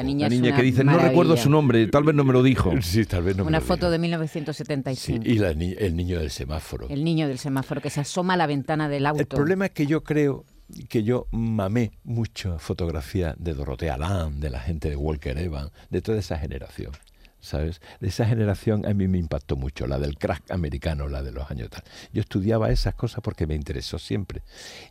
niña, 0.03 0.29
la 0.29 0.29
niña, 0.29 0.57
que 0.57 0.63
dice, 0.63 0.85
no 0.85 0.99
recuerdo 0.99 1.37
su 1.37 1.51
nombre, 1.51 1.87
tal 1.89 2.05
vez 2.05 2.15
no 2.15 2.25
me 2.25 2.33
lo 2.33 2.43
dijo. 2.43 2.73
Sí, 2.91 3.05
tal 3.05 3.23
vez 3.23 3.37
no 3.37 3.45
Una 3.45 3.61
foto 3.61 3.91
de 3.91 3.99
1975. 3.99 5.25
y 5.25 5.39
el 5.39 5.97
niño 5.97 6.19
del 6.19 6.31
semáforo. 6.31 6.89
El 6.89 7.05
niño 7.05 7.29
del 7.29 7.39
semáforo 7.39 7.81
que 7.81 7.91
se 7.91 8.01
asoma 8.01 8.35
a 8.35 8.37
la 8.37 8.47
ventana 8.47 8.89
del 8.89 9.07
auto. 9.07 9.21
El 9.21 9.27
problema 9.27 9.67
es 9.67 9.73
que 9.73 9.87
yo 9.87 10.03
creo 10.03 10.45
que 10.89 11.03
yo 11.03 11.27
mamé 11.31 11.93
mucho 12.05 12.59
fotografía 12.59 13.35
de 13.39 13.55
Dorotea 13.55 13.97
Land, 13.97 14.41
de 14.43 14.51
la 14.51 14.61
gente 14.61 14.89
de 14.89 14.97
Walker 14.97 15.37
Evans, 15.39 15.71
de 15.91 16.03
toda 16.03 16.19
esa 16.19 16.39
generación. 16.39 16.93
¿Sabes? 17.41 17.81
De 18.01 18.09
esa 18.09 18.27
generación 18.27 18.87
a 18.87 18.95
mí 18.95 19.09
me 19.09 19.19
impactó 19.19 19.57
mucho, 19.57 19.87
la 19.87 19.99
del 19.99 20.19
crack 20.19 20.51
americano, 20.51 21.09
la 21.09 21.23
de 21.23 21.33
los 21.33 21.51
años 21.51 21.71
tal. 21.71 21.83
Yo 22.13 22.21
estudiaba 22.21 22.71
esas 22.71 22.95
cosas 22.95 23.21
porque 23.23 23.47
me 23.47 23.55
interesó 23.55 23.99
siempre. 23.99 24.43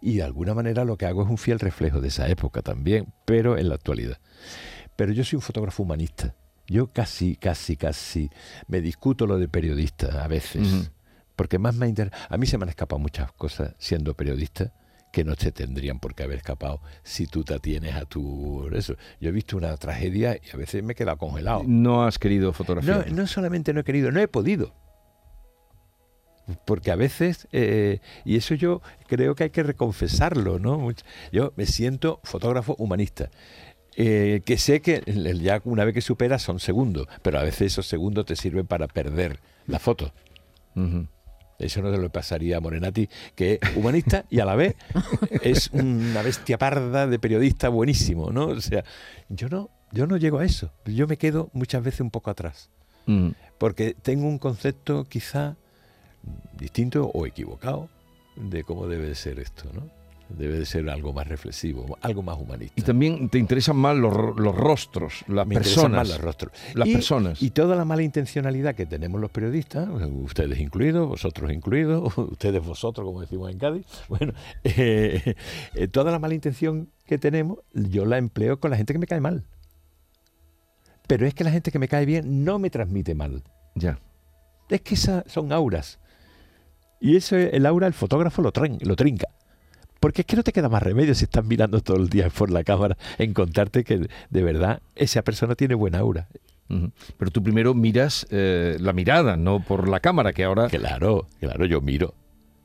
Y 0.01 0.17
de 0.17 0.23
alguna 0.23 0.53
manera 0.53 0.85
lo 0.85 0.97
que 0.97 1.05
hago 1.05 1.23
es 1.23 1.29
un 1.29 1.37
fiel 1.37 1.59
reflejo 1.59 2.01
de 2.01 2.09
esa 2.09 2.27
época 2.27 2.61
también, 2.61 3.13
pero 3.25 3.57
en 3.57 3.69
la 3.69 3.75
actualidad. 3.75 4.19
Pero 4.95 5.13
yo 5.13 5.23
soy 5.23 5.37
un 5.37 5.41
fotógrafo 5.41 5.83
humanista. 5.83 6.35
Yo 6.67 6.91
casi, 6.91 7.35
casi, 7.35 7.77
casi 7.77 8.29
me 8.67 8.81
discuto 8.81 9.25
lo 9.25 9.39
de 9.39 9.47
periodista 9.47 10.23
a 10.23 10.27
veces. 10.27 10.91
Porque 11.35 11.57
más 11.57 11.75
me 11.75 11.87
interesa. 11.87 12.15
A 12.29 12.37
mí 12.37 12.45
se 12.45 12.57
me 12.57 12.63
han 12.63 12.69
escapado 12.69 12.99
muchas 12.99 13.31
cosas 13.31 13.73
siendo 13.79 14.13
periodista 14.13 14.73
que 15.11 15.23
no 15.23 15.35
te 15.35 15.51
tendrían 15.51 15.99
por 15.99 16.15
qué 16.15 16.23
haber 16.23 16.37
escapado 16.37 16.81
si 17.03 17.27
tú 17.27 17.43
te 17.43 17.55
atienes 17.55 17.95
a 17.95 18.05
tu... 18.05 18.69
Eso. 18.73 18.95
Yo 19.19 19.29
he 19.29 19.31
visto 19.31 19.57
una 19.57 19.75
tragedia 19.77 20.35
y 20.35 20.53
a 20.53 20.57
veces 20.57 20.83
me 20.83 20.93
he 20.93 20.95
quedado 20.95 21.17
congelado. 21.17 21.63
No 21.65 22.05
has 22.05 22.19
querido 22.19 22.53
fotografiar. 22.53 23.09
No, 23.09 23.21
no 23.21 23.27
solamente 23.27 23.73
no 23.73 23.81
he 23.81 23.83
querido, 23.83 24.11
no 24.11 24.19
he 24.19 24.27
podido. 24.27 24.73
Porque 26.65 26.91
a 26.91 26.95
veces, 26.95 27.47
eh, 27.51 27.99
y 28.25 28.35
eso 28.35 28.55
yo 28.55 28.81
creo 29.07 29.35
que 29.35 29.45
hay 29.45 29.49
que 29.49 29.63
reconfesarlo, 29.63 30.59
¿no? 30.59 30.89
Yo 31.31 31.53
me 31.55 31.65
siento 31.65 32.19
fotógrafo 32.23 32.75
humanista. 32.77 33.29
Eh, 33.95 34.41
que 34.45 34.57
sé 34.57 34.81
que 34.81 35.03
ya 35.41 35.61
una 35.65 35.83
vez 35.83 35.93
que 35.93 36.01
superas 36.01 36.41
son 36.41 36.59
segundos, 36.59 37.07
pero 37.21 37.39
a 37.39 37.43
veces 37.43 37.73
esos 37.73 37.87
segundos 37.87 38.25
te 38.25 38.35
sirven 38.35 38.65
para 38.65 38.87
perder 38.87 39.39
la 39.67 39.79
foto. 39.79 40.13
Eso 41.59 41.81
no 41.81 41.91
se 41.91 41.97
lo 41.97 42.09
pasaría 42.09 42.57
a 42.57 42.59
Morenati, 42.61 43.09
que 43.35 43.59
es 43.61 43.75
humanista 43.75 44.25
y 44.29 44.39
a 44.39 44.45
la 44.45 44.55
vez 44.55 44.75
es 45.43 45.69
una 45.71 46.21
bestia 46.21 46.57
parda 46.57 47.05
de 47.05 47.19
periodista 47.19 47.69
buenísimo, 47.69 48.31
¿no? 48.31 48.47
O 48.47 48.61
sea, 48.61 48.83
yo 49.27 49.49
no, 49.49 49.69
yo 49.91 50.07
no 50.07 50.17
llego 50.17 50.39
a 50.39 50.45
eso. 50.45 50.71
Yo 50.85 51.05
me 51.05 51.17
quedo 51.17 51.49
muchas 51.53 51.83
veces 51.83 52.01
un 52.01 52.11
poco 52.11 52.31
atrás. 52.31 52.69
Mm. 53.05 53.31
Porque 53.57 53.93
tengo 54.01 54.27
un 54.27 54.37
concepto 54.37 55.03
quizá 55.03 55.57
distinto 56.57 57.11
o 57.13 57.25
equivocado 57.25 57.89
de 58.35 58.63
cómo 58.63 58.87
debe 58.87 59.13
ser 59.15 59.39
esto, 59.39 59.69
¿no? 59.73 59.98
Debe 60.29 60.59
de 60.59 60.65
ser 60.65 60.89
algo 60.89 61.11
más 61.11 61.27
reflexivo, 61.27 61.97
algo 62.01 62.21
más 62.21 62.37
humanista. 62.37 62.73
Y 62.75 62.83
también 62.83 63.29
te 63.29 63.39
interesan 63.39 63.75
más 63.75 63.95
los, 63.97 64.13
rostros, 64.13 65.23
las 65.27 65.47
personas. 65.47 65.91
Más 65.91 66.09
los 66.09 66.21
rostros. 66.21 66.53
Las 66.73 66.87
personas. 66.87 67.41
Y 67.41 67.49
toda 67.51 67.75
la 67.75 67.85
mala 67.85 68.03
intencionalidad 68.03 68.75
que 68.75 68.85
tenemos 68.85 69.19
los 69.19 69.31
periodistas, 69.31 69.89
ustedes 69.89 70.59
incluidos, 70.59 71.07
vosotros 71.07 71.51
incluidos, 71.51 72.17
ustedes 72.17 72.63
vosotros, 72.63 73.05
como 73.05 73.21
decimos 73.21 73.51
en 73.51 73.57
Cádiz, 73.57 73.85
bueno, 74.07 74.33
eh, 74.63 75.35
eh, 75.73 75.87
toda 75.87 76.11
la 76.11 76.19
mala 76.19 76.35
intención 76.35 76.89
que 77.05 77.17
tenemos, 77.17 77.59
yo 77.73 78.05
la 78.05 78.17
empleo 78.17 78.59
con 78.59 78.71
la 78.71 78.77
gente 78.77 78.93
que 78.93 78.99
me 78.99 79.07
cae 79.07 79.19
mal. 79.19 79.43
Pero 81.07 81.25
es 81.25 81.33
que 81.33 81.43
la 81.43 81.51
gente 81.51 81.71
que 81.71 81.79
me 81.79 81.87
cae 81.87 82.05
bien 82.05 82.45
no 82.45 82.59
me 82.59 82.69
transmite 82.69 83.15
mal. 83.15 83.43
Ya. 83.73 83.97
Es 84.69 84.81
que 84.81 84.93
esas 84.93 85.23
son 85.25 85.51
auras. 85.51 85.99
Y 87.01 87.15
eso, 87.15 87.35
el 87.35 87.65
aura, 87.65 87.87
el 87.87 87.93
fotógrafo 87.93 88.43
lo, 88.43 88.51
lo 88.81 88.95
trinca. 88.95 89.29
Porque 89.99 90.21
es 90.21 90.25
que 90.25 90.35
no 90.35 90.43
te 90.43 90.53
queda 90.53 90.69
más 90.69 90.83
remedio 90.83 91.13
si 91.13 91.25
estás 91.25 91.45
mirando 91.45 91.81
todo 91.81 91.97
el 91.97 92.09
día 92.09 92.29
por 92.29 92.51
la 92.51 92.63
cámara 92.63 92.97
en 93.17 93.33
contarte 93.33 93.83
que 93.83 94.07
de 94.29 94.43
verdad 94.43 94.81
esa 94.95 95.21
persona 95.23 95.55
tiene 95.55 95.75
buena 95.75 95.99
aura. 95.99 96.27
Pero 97.17 97.31
tú 97.31 97.41
primero 97.41 97.73
miras 97.73 98.27
eh, 98.29 98.77
la 98.79 98.93
mirada, 98.93 99.37
no 99.37 99.59
por 99.59 99.89
la 99.89 99.99
cámara, 99.99 100.33
que 100.33 100.43
ahora... 100.43 100.67
Claro, 100.67 101.27
claro, 101.39 101.65
yo 101.65 101.81
miro. 101.81 102.13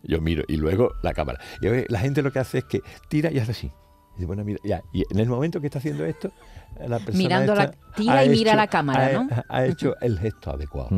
Yo 0.03 0.21
miro 0.21 0.45
y 0.47 0.59
luego 0.59 0.93
la 1.03 1.15
cámara. 1.15 1.41
Y 1.63 1.91
la 1.91 2.01
gente 2.01 2.21
lo 2.21 2.31
que 2.31 2.39
hace 2.39 2.59
es 2.59 2.65
que 2.65 2.81
tira 3.09 3.33
y 3.33 3.39
hace 3.39 3.53
así. 3.53 3.73
Y, 4.19 4.25
bueno, 4.25 4.45
mira, 4.45 4.59
ya. 4.65 4.83
y 4.93 5.05
en 5.11 5.19
el 5.19 5.29
momento 5.29 5.61
que 5.61 5.67
está 5.67 5.79
haciendo 5.79 6.05
esto, 6.05 6.33
la 6.81 6.99
persona 6.99 7.19
Mirando 7.19 7.55
la 7.55 7.71
tira 7.97 8.25
y 8.25 8.31
mira 8.31 8.55
la 8.55 8.67
cámara, 8.67 9.07
ha, 9.07 9.13
¿no? 9.13 9.29
Ha 9.49 9.65
hecho 9.67 9.95
el 10.01 10.19
gesto 10.19 10.51
adecuado. 10.51 10.89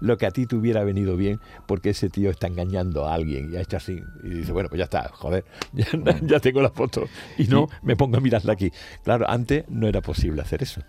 lo 0.00 0.18
que 0.18 0.26
a 0.26 0.30
ti 0.30 0.46
te 0.46 0.56
hubiera 0.56 0.82
venido 0.84 1.16
bien, 1.16 1.40
porque 1.66 1.90
ese 1.90 2.10
tío 2.10 2.30
está 2.30 2.48
engañando 2.48 3.06
a 3.06 3.14
alguien 3.14 3.52
y 3.52 3.56
ha 3.56 3.60
hecho 3.60 3.76
así. 3.76 4.00
Y 4.24 4.28
dice, 4.28 4.52
bueno, 4.52 4.68
pues 4.68 4.78
ya 4.78 4.84
está, 4.84 5.08
joder, 5.12 5.44
ya, 6.22 6.40
tengo 6.40 6.60
la 6.60 6.70
foto. 6.70 7.04
Y 7.38 7.46
no 7.46 7.68
me 7.82 7.96
pongo 7.96 8.16
a 8.16 8.20
mirarla 8.20 8.52
aquí. 8.52 8.70
Claro, 9.04 9.28
antes 9.28 9.64
no 9.68 9.86
era 9.86 10.00
posible 10.00 10.42
hacer 10.42 10.62
eso. 10.62 10.82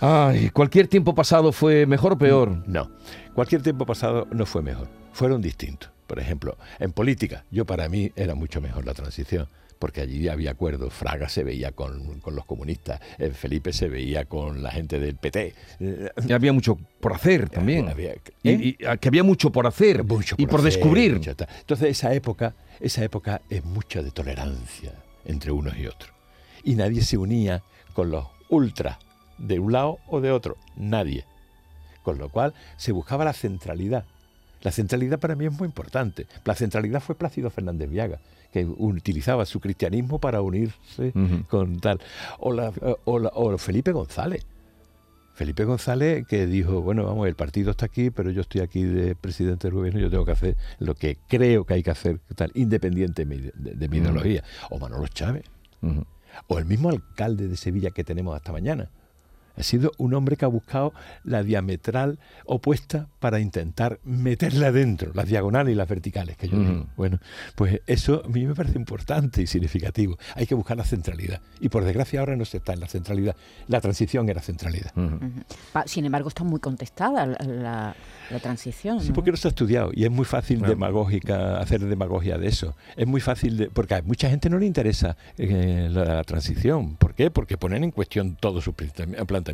Ay, 0.00 0.50
¿cualquier 0.50 0.88
tiempo 0.88 1.14
pasado 1.14 1.52
fue 1.52 1.86
mejor 1.86 2.12
o 2.12 2.18
peor? 2.18 2.62
No, 2.66 2.90
cualquier 3.34 3.62
tiempo 3.62 3.86
pasado 3.86 4.26
no 4.30 4.46
fue 4.46 4.62
mejor. 4.62 4.88
Fueron 5.12 5.40
distintos. 5.40 5.95
Por 6.06 6.20
ejemplo, 6.20 6.56
en 6.78 6.92
política, 6.92 7.44
yo 7.50 7.64
para 7.64 7.88
mí 7.88 8.12
era 8.16 8.34
mucho 8.34 8.60
mejor 8.60 8.86
la 8.86 8.94
transición, 8.94 9.48
porque 9.78 10.00
allí 10.00 10.28
había 10.28 10.52
acuerdos. 10.52 10.92
Fraga 10.92 11.28
se 11.28 11.44
veía 11.44 11.72
con, 11.72 12.20
los 12.24 12.44
comunistas, 12.44 13.00
eh, 13.18 13.30
Felipe 13.30 13.72
se 13.72 13.88
veía 13.88 14.24
con 14.24 14.62
la 14.62 14.70
gente 14.70 15.00
del 15.00 15.16
PT. 15.16 15.54
Y 16.26 16.32
había 16.32 16.52
mucho 16.52 16.76
por 17.00 17.12
hacer 17.12 17.48
también. 17.48 17.92
y, 18.42 18.84
ah, 18.84 18.96
que 18.96 19.08
había 19.08 19.24
mucho 19.24 19.50
por 19.50 19.66
hacer 19.66 20.04
y 20.36 20.46
por 20.46 20.62
descubrir. 20.62 21.20
Entonces 21.24 21.88
esa 21.88 22.14
época, 22.14 22.54
esa 22.80 23.04
época 23.04 23.42
es 23.50 23.64
mucha 23.64 24.02
de 24.02 24.10
tolerancia 24.10 24.92
entre 25.24 25.50
unos 25.50 25.76
y 25.76 25.86
otros. 25.86 26.12
Y 26.62 26.74
nadie 26.74 27.02
se 27.02 27.16
unía 27.16 27.62
con 27.92 28.10
los 28.10 28.26
ultras 28.48 28.98
de 29.38 29.58
un 29.58 29.72
lado 29.72 29.98
o 30.06 30.20
de 30.20 30.30
otro. 30.30 30.56
Nadie. 30.76 31.24
Con 32.02 32.18
lo 32.18 32.28
cual 32.28 32.54
se 32.76 32.92
buscaba 32.92 33.24
la 33.24 33.32
centralidad 33.32 34.04
la 34.66 34.72
centralidad 34.72 35.20
para 35.20 35.36
mí 35.36 35.46
es 35.46 35.52
muy 35.52 35.66
importante. 35.66 36.26
La 36.44 36.56
centralidad 36.56 37.00
fue 37.00 37.14
Plácido 37.14 37.50
Fernández 37.50 37.88
Viaga, 37.88 38.18
que 38.52 38.64
utilizaba 38.64 39.46
su 39.46 39.60
cristianismo 39.60 40.18
para 40.18 40.42
unirse 40.42 41.12
con 41.48 41.78
tal. 41.78 42.00
O, 42.40 42.52
o, 43.04 43.58
Felipe 43.58 43.92
González. 43.92 44.44
Felipe 45.34 45.64
González 45.64 46.26
que 46.26 46.48
dijo, 46.48 46.82
bueno, 46.82 47.04
vamos, 47.04 47.28
el 47.28 47.36
partido 47.36 47.70
está 47.70 47.86
aquí, 47.86 48.10
pero 48.10 48.32
yo 48.32 48.40
estoy 48.40 48.60
aquí 48.60 48.82
de 48.82 49.14
presidente 49.14 49.68
del 49.68 49.76
gobierno, 49.76 50.00
yo 50.00 50.10
tengo 50.10 50.24
que 50.24 50.32
hacer 50.32 50.56
lo 50.80 50.96
que 50.96 51.16
creo 51.28 51.64
que 51.64 51.74
hay 51.74 51.84
que 51.84 51.92
hacer, 51.92 52.18
tal, 52.34 52.50
independiente 52.54 53.24
de, 53.24 53.88
mi 53.88 53.98
ideología. 53.98 54.42
O 54.70 54.80
Manolo 54.80 55.06
Chávez. 55.06 55.44
O 56.48 56.58
el 56.58 56.64
mismo 56.64 56.90
alcalde 56.90 57.46
de 57.46 57.56
Sevilla 57.56 57.92
que 57.92 58.02
tenemos 58.02 58.34
hasta 58.34 58.50
mañana 58.50 58.90
ha 59.56 59.62
sido 59.62 59.92
un 59.98 60.14
hombre 60.14 60.36
que 60.36 60.44
ha 60.44 60.48
buscado 60.48 60.92
la 61.24 61.42
diametral 61.42 62.18
opuesta 62.44 63.08
para 63.18 63.40
intentar 63.40 63.98
meterla 64.04 64.72
dentro, 64.72 65.12
las 65.14 65.26
diagonales 65.26 65.72
y 65.72 65.76
las 65.76 65.88
verticales 65.88 66.36
que 66.36 66.48
yo 66.48 66.58
digo. 66.58 66.86
Bueno, 66.96 67.18
pues 67.54 67.80
eso 67.86 68.22
a 68.24 68.28
mí 68.28 68.46
me 68.46 68.54
parece 68.54 68.78
importante 68.78 69.42
y 69.42 69.46
significativo. 69.46 70.18
Hay 70.34 70.46
que 70.46 70.54
buscar 70.54 70.76
la 70.76 70.84
centralidad. 70.84 71.40
Y 71.60 71.68
por 71.68 71.84
desgracia 71.84 72.20
ahora 72.20 72.36
no 72.36 72.44
se 72.44 72.58
está 72.58 72.72
en 72.72 72.80
la 72.80 72.88
centralidad. 72.88 73.36
La 73.68 73.80
transición 73.80 74.28
era 74.28 74.40
centralidad. 74.40 74.92
Sin 75.86 76.04
embargo, 76.04 76.28
está 76.28 76.44
muy 76.44 76.60
contestada 76.60 77.26
la, 77.26 77.94
transición. 78.42 79.00
Sí, 79.00 79.12
porque 79.12 79.30
no 79.30 79.36
se 79.36 79.48
ha 79.48 79.50
estudiado 79.50 79.90
y 79.94 80.04
es 80.04 80.10
muy 80.10 80.24
fácil 80.24 80.60
demagógica 80.60 81.58
hacer 81.58 81.80
demagogia 81.84 82.38
de 82.38 82.48
eso. 82.48 82.76
Es 82.96 83.06
muy 83.06 83.20
fácil, 83.20 83.56
de, 83.56 83.70
porque 83.70 83.94
a 83.94 84.02
mucha 84.02 84.28
gente 84.28 84.50
no 84.50 84.58
le 84.58 84.66
interesa 84.66 85.16
eh, 85.38 85.88
la, 85.90 86.24
transición. 86.24 86.96
¿Por 86.96 87.14
qué? 87.14 87.30
Porque 87.30 87.56
ponen 87.56 87.84
en 87.84 87.90
cuestión 87.90 88.36
todo 88.36 88.60
su 88.60 88.72
planteamiento 88.74 89.45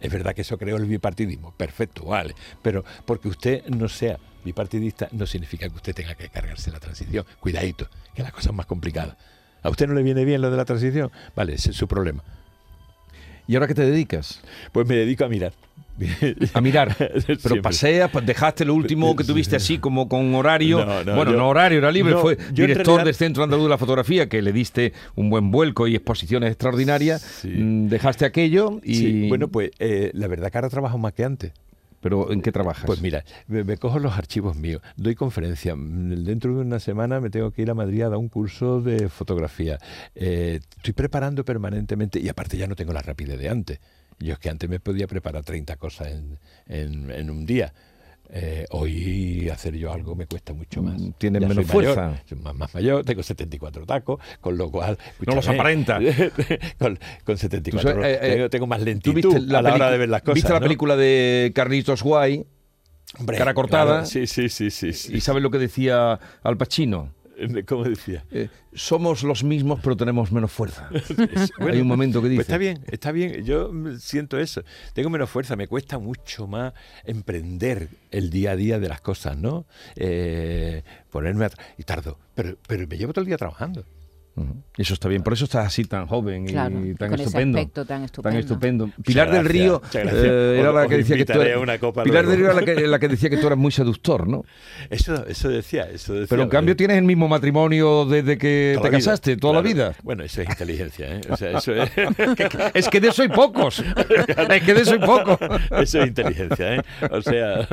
es 0.00 0.12
verdad 0.12 0.34
que 0.34 0.42
eso 0.42 0.58
creó 0.58 0.76
el 0.76 0.84
bipartidismo, 0.84 1.52
perfecto, 1.52 2.04
vale, 2.04 2.34
pero 2.62 2.84
porque 3.04 3.28
usted 3.28 3.66
no 3.66 3.88
sea 3.88 4.18
bipartidista 4.44 5.08
no 5.12 5.26
significa 5.26 5.68
que 5.68 5.76
usted 5.76 5.94
tenga 5.94 6.14
que 6.14 6.28
cargarse 6.28 6.70
la 6.70 6.80
transición. 6.80 7.26
Cuidadito, 7.40 7.88
que 8.14 8.22
la 8.22 8.30
cosa 8.30 8.50
es 8.50 8.56
más 8.56 8.66
complicada. 8.66 9.16
¿A 9.62 9.68
usted 9.68 9.86
no 9.86 9.94
le 9.94 10.02
viene 10.02 10.24
bien 10.24 10.40
lo 10.40 10.50
de 10.50 10.56
la 10.56 10.64
transición? 10.64 11.10
Vale, 11.36 11.54
ese 11.54 11.70
es 11.70 11.76
su 11.76 11.86
problema. 11.86 12.24
¿Y 13.50 13.56
ahora 13.56 13.66
qué 13.66 13.74
te 13.74 13.84
dedicas? 13.84 14.40
Pues 14.70 14.86
me 14.86 14.94
dedico 14.94 15.24
a 15.24 15.28
mirar. 15.28 15.52
A 16.54 16.60
mirar. 16.60 16.96
Pero 17.42 17.60
paseas, 17.60 18.08
pues 18.08 18.24
dejaste 18.24 18.64
lo 18.64 18.74
último 18.74 19.16
que 19.16 19.24
tuviste 19.24 19.56
así 19.56 19.78
como 19.78 20.08
con 20.08 20.32
horario. 20.36 20.86
bueno, 21.04 21.32
no 21.32 21.48
horario, 21.48 21.78
era 21.78 21.90
libre. 21.90 22.14
fue 22.14 22.38
director 22.52 23.02
del 23.02 23.12
Centro 23.12 23.42
Andaluz 23.42 23.64
de 23.64 23.70
la 23.70 23.78
Fotografía, 23.78 24.28
que 24.28 24.40
le 24.40 24.52
diste 24.52 24.92
un 25.16 25.30
buen 25.30 25.50
vuelco 25.50 25.88
y 25.88 25.96
exposiciones 25.96 26.52
extraordinarias. 26.52 27.40
Mm, 27.42 27.88
dejaste 27.88 28.24
aquello 28.24 28.80
y. 28.84 29.28
Bueno, 29.28 29.48
pues 29.48 29.72
eh, 29.80 30.12
la 30.14 30.28
verdad 30.28 30.52
que 30.52 30.58
ahora 30.58 30.68
trabajo 30.68 30.96
más 30.96 31.12
que 31.12 31.24
antes. 31.24 31.50
¿Pero 32.00 32.32
en 32.32 32.40
qué 32.40 32.50
trabajas? 32.50 32.86
Pues 32.86 33.02
mira, 33.02 33.24
me, 33.46 33.76
cojo 33.76 33.98
los 33.98 34.16
archivos 34.16 34.56
míos, 34.56 34.82
doy 34.96 35.14
conferencia. 35.14 35.74
Dentro 35.76 36.54
de 36.54 36.62
una 36.62 36.80
semana 36.80 37.20
me 37.20 37.30
tengo 37.30 37.50
que 37.50 37.62
ir 37.62 37.70
a 37.70 37.74
Madrid 37.74 38.02
a 38.02 38.08
dar 38.08 38.18
un 38.18 38.28
curso 38.28 38.80
de 38.80 39.08
fotografía. 39.08 39.78
Eh, 40.14 40.60
estoy 40.76 40.94
preparando 40.94 41.44
permanentemente 41.44 42.18
y 42.18 42.28
aparte 42.28 42.56
ya 42.56 42.66
no 42.66 42.74
tengo 42.74 42.92
la 42.92 43.02
rapidez 43.02 43.38
de 43.38 43.48
antes. 43.48 43.80
Yo 44.18 44.34
es 44.34 44.38
que 44.38 44.50
antes 44.50 44.68
me 44.68 44.80
podía 44.80 45.06
preparar 45.06 45.44
30 45.44 45.76
cosas 45.76 46.08
en, 46.66 47.30
un 47.30 47.46
día. 47.46 47.72
Eh, 48.32 48.64
hoy 48.70 49.48
hacer 49.48 49.76
yo 49.76 49.92
algo 49.92 50.14
me 50.14 50.26
cuesta 50.26 50.52
mucho 50.52 50.82
más. 50.82 51.00
Mm, 51.00 51.12
Tienes 51.18 51.48
menos 51.48 51.66
fuerza. 51.66 52.22
soy 52.28 52.38
más, 52.38 52.54
más, 52.54 52.74
mayor, 52.74 53.04
tengo 53.04 53.22
74 53.22 53.84
tacos, 53.86 54.20
con 54.40 54.56
lo 54.56 54.70
cual... 54.70 54.96
No 55.26 55.34
los 55.34 55.48
aparenta. 55.48 55.98
con, 56.78 56.98
con, 57.24 57.36
74 57.36 58.04
eh, 58.04 58.44
eh, 58.44 58.48
tengo, 58.48 58.66
más 58.66 58.82
lentitud 58.82 59.52
a 59.52 59.62
la 59.62 59.74
hora 59.74 59.90
de 59.90 59.98
ver 59.98 60.08
las 60.08 60.22
cosas. 60.22 60.34
¿Viste 60.34 60.52
la 60.52 60.60
película 60.60 60.96
de 60.96 61.50
Carlitos 61.54 62.02
Guay? 62.02 62.46
cara 63.36 63.54
cortada. 63.54 64.04
sí, 64.04 64.26
sí, 64.26 64.48
sí, 64.48 64.70
sí, 64.70 64.92
sí. 64.92 65.16
¿Y 65.16 65.20
sabes 65.20 65.42
lo 65.42 65.50
que 65.50 65.58
decía 65.58 66.20
Al 66.42 66.56
Pacino? 66.56 67.12
¿Cómo 67.66 67.84
decía? 67.84 68.24
Eh, 68.30 68.48
somos 68.72 69.22
los 69.22 69.44
mismos, 69.44 69.80
pero 69.82 69.96
tenemos 69.96 70.32
menos 70.32 70.50
fuerza. 70.50 70.88
Hay 71.58 71.80
un 71.80 71.86
momento 71.86 72.20
que 72.20 72.28
pues 72.28 72.30
dice. 72.30 72.42
está 72.42 72.58
bien, 72.58 72.84
está 72.86 73.12
bien. 73.12 73.44
Yo 73.44 73.70
siento 73.98 74.38
eso. 74.38 74.62
Tengo 74.92 75.10
menos 75.10 75.30
fuerza. 75.30 75.56
Me 75.56 75.68
cuesta 75.68 75.98
mucho 75.98 76.46
más 76.46 76.72
emprender 77.04 77.88
el 78.10 78.30
día 78.30 78.52
a 78.52 78.56
día 78.56 78.78
de 78.78 78.88
las 78.88 79.00
cosas, 79.00 79.36
¿no? 79.36 79.66
Eh, 79.96 80.82
ponerme 81.10 81.46
a 81.46 81.50
y 81.78 81.82
tardo. 81.84 82.18
Pero, 82.34 82.56
pero 82.66 82.86
me 82.86 82.96
llevo 82.96 83.12
todo 83.12 83.22
el 83.22 83.26
día 83.26 83.36
trabajando. 83.36 83.84
Eso 84.76 84.94
está 84.94 85.08
bien, 85.08 85.22
por 85.22 85.34
eso 85.34 85.44
estás 85.44 85.66
así 85.66 85.84
tan 85.84 86.06
joven 86.06 86.48
y 86.48 86.52
tan, 86.94 87.12
estupendo, 87.14 87.84
tan, 87.84 88.36
estupendo. 88.36 88.90
Pilar 89.04 89.30
del 89.30 89.44
Río 89.44 89.82
eh, 89.92 90.56
era 90.58 90.72
la 90.72 90.86
que 90.86 90.98
decía 90.98 91.16
que 91.16 91.26
tú 91.26 91.38
Pilar 92.04 92.26
del 92.26 92.38
Río 92.38 92.46
era 92.46 92.54
la 92.88 92.98
que, 92.98 93.08
decía 93.08 93.28
que 93.28 93.36
tú 93.36 93.46
eras 93.46 93.58
muy 93.58 93.72
seductor, 93.72 94.26
¿no? 94.26 94.44
Eso, 94.90 95.26
eso 95.26 95.48
decía, 95.48 95.88
eso 95.90 96.14
decía. 96.14 96.28
Pero 96.30 96.42
en 96.42 96.48
cambio 96.48 96.74
tienes 96.76 96.96
el 96.96 97.04
mismo 97.04 97.28
matrimonio 97.28 98.06
desde 98.06 98.38
que 98.38 98.78
te 98.80 98.90
casaste, 98.90 99.36
toda 99.36 99.54
la 99.54 99.60
vida. 99.60 99.94
Bueno, 100.02 100.24
eso 100.24 100.40
es 100.40 100.48
inteligencia, 100.48 101.16
¿eh? 101.16 101.20
O 101.28 101.36
sea, 101.36 101.58
eso 101.58 101.74
es... 101.74 101.90
es 102.74 102.88
que 102.88 103.00
de 103.00 103.08
eso 103.08 103.22
hay 103.22 103.28
pocos. 103.28 103.80
es 104.50 104.62
que 104.62 104.74
de 104.74 104.80
eso 104.80 104.92
hay 104.92 104.98
pocos. 104.98 105.38
eso 105.82 106.00
es 106.00 106.06
inteligencia, 106.06 106.76
¿eh? 106.76 106.82
O 107.10 107.20
sea. 107.22 107.68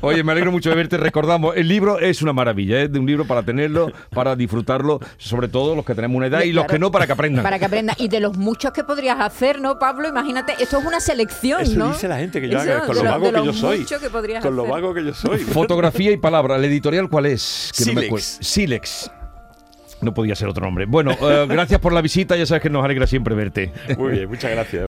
Oye, 0.00 0.22
me 0.22 0.32
alegro 0.32 0.52
mucho 0.52 0.70
de 0.70 0.76
verte. 0.76 0.96
Recordamos, 0.96 1.56
el 1.56 1.68
libro 1.68 1.98
es 1.98 2.22
una 2.22 2.32
maravilla, 2.32 2.80
¿eh? 2.80 2.88
De 2.88 2.98
un 2.98 3.06
libro 3.06 3.26
para 3.26 3.42
tenerlo, 3.42 3.92
para 4.10 4.36
disfrutarlo, 4.36 5.00
sobre 5.18 5.45
todo 5.48 5.66
todos 5.66 5.76
los 5.76 5.84
que 5.84 5.94
tenemos 5.94 6.16
una 6.16 6.26
edad 6.26 6.42
y, 6.42 6.52
los 6.52 6.66
que 6.66 6.78
no 6.78 6.92
para 6.92 7.06
que 7.06 7.12
aprendan. 7.12 7.42
Para 7.42 7.58
que 7.58 7.64
aprendan. 7.64 7.96
Y 7.98 8.08
de 8.08 8.20
los 8.20 8.36
muchos 8.36 8.72
que 8.72 8.84
podrías 8.84 9.18
hacer, 9.18 9.60
¿no, 9.60 9.78
Pablo? 9.78 10.06
Imagínate, 10.06 10.54
esto 10.60 10.78
es 10.78 10.84
una 10.84 11.00
selección, 11.00 11.62
Eso 11.62 11.76
¿no? 11.76 11.88
dice 11.88 12.06
la 12.06 12.18
gente 12.18 12.40
que 12.40 12.48
yo 12.48 12.60
haga, 12.60 12.86
con 12.86 12.94
lo 12.94 13.02
vago 13.02 13.32
que 13.32 13.44
yo 13.44 13.52
soy. 13.52 13.86
con 14.40 14.56
lo 14.56 14.66
vago 14.66 14.94
que 14.94 15.04
yo 15.04 15.14
soy. 15.14 15.38
Fotografía 15.40 16.12
y 16.12 16.18
palabra. 16.18 16.56
¿El 16.56 16.64
editorial 16.66 17.08
cuál 17.08 17.26
es? 17.26 17.70
Silex. 17.72 18.38
Silex. 18.40 19.10
No 20.02 20.12
podía 20.12 20.34
ser 20.34 20.48
otro 20.48 20.64
nombre. 20.64 20.84
Bueno, 20.86 21.12
eh, 21.12 21.46
gracias 21.48 21.80
por 21.80 21.92
la 21.92 22.02
visita, 22.02 22.36
ya 22.36 22.44
sabes 22.44 22.62
que 22.62 22.70
nos 22.70 22.84
alegra 22.84 23.06
siempre 23.06 23.34
verte. 23.34 23.72
Muy 23.96 24.12
bien, 24.12 24.28
muchas 24.28 24.50
gracias. 24.50 24.84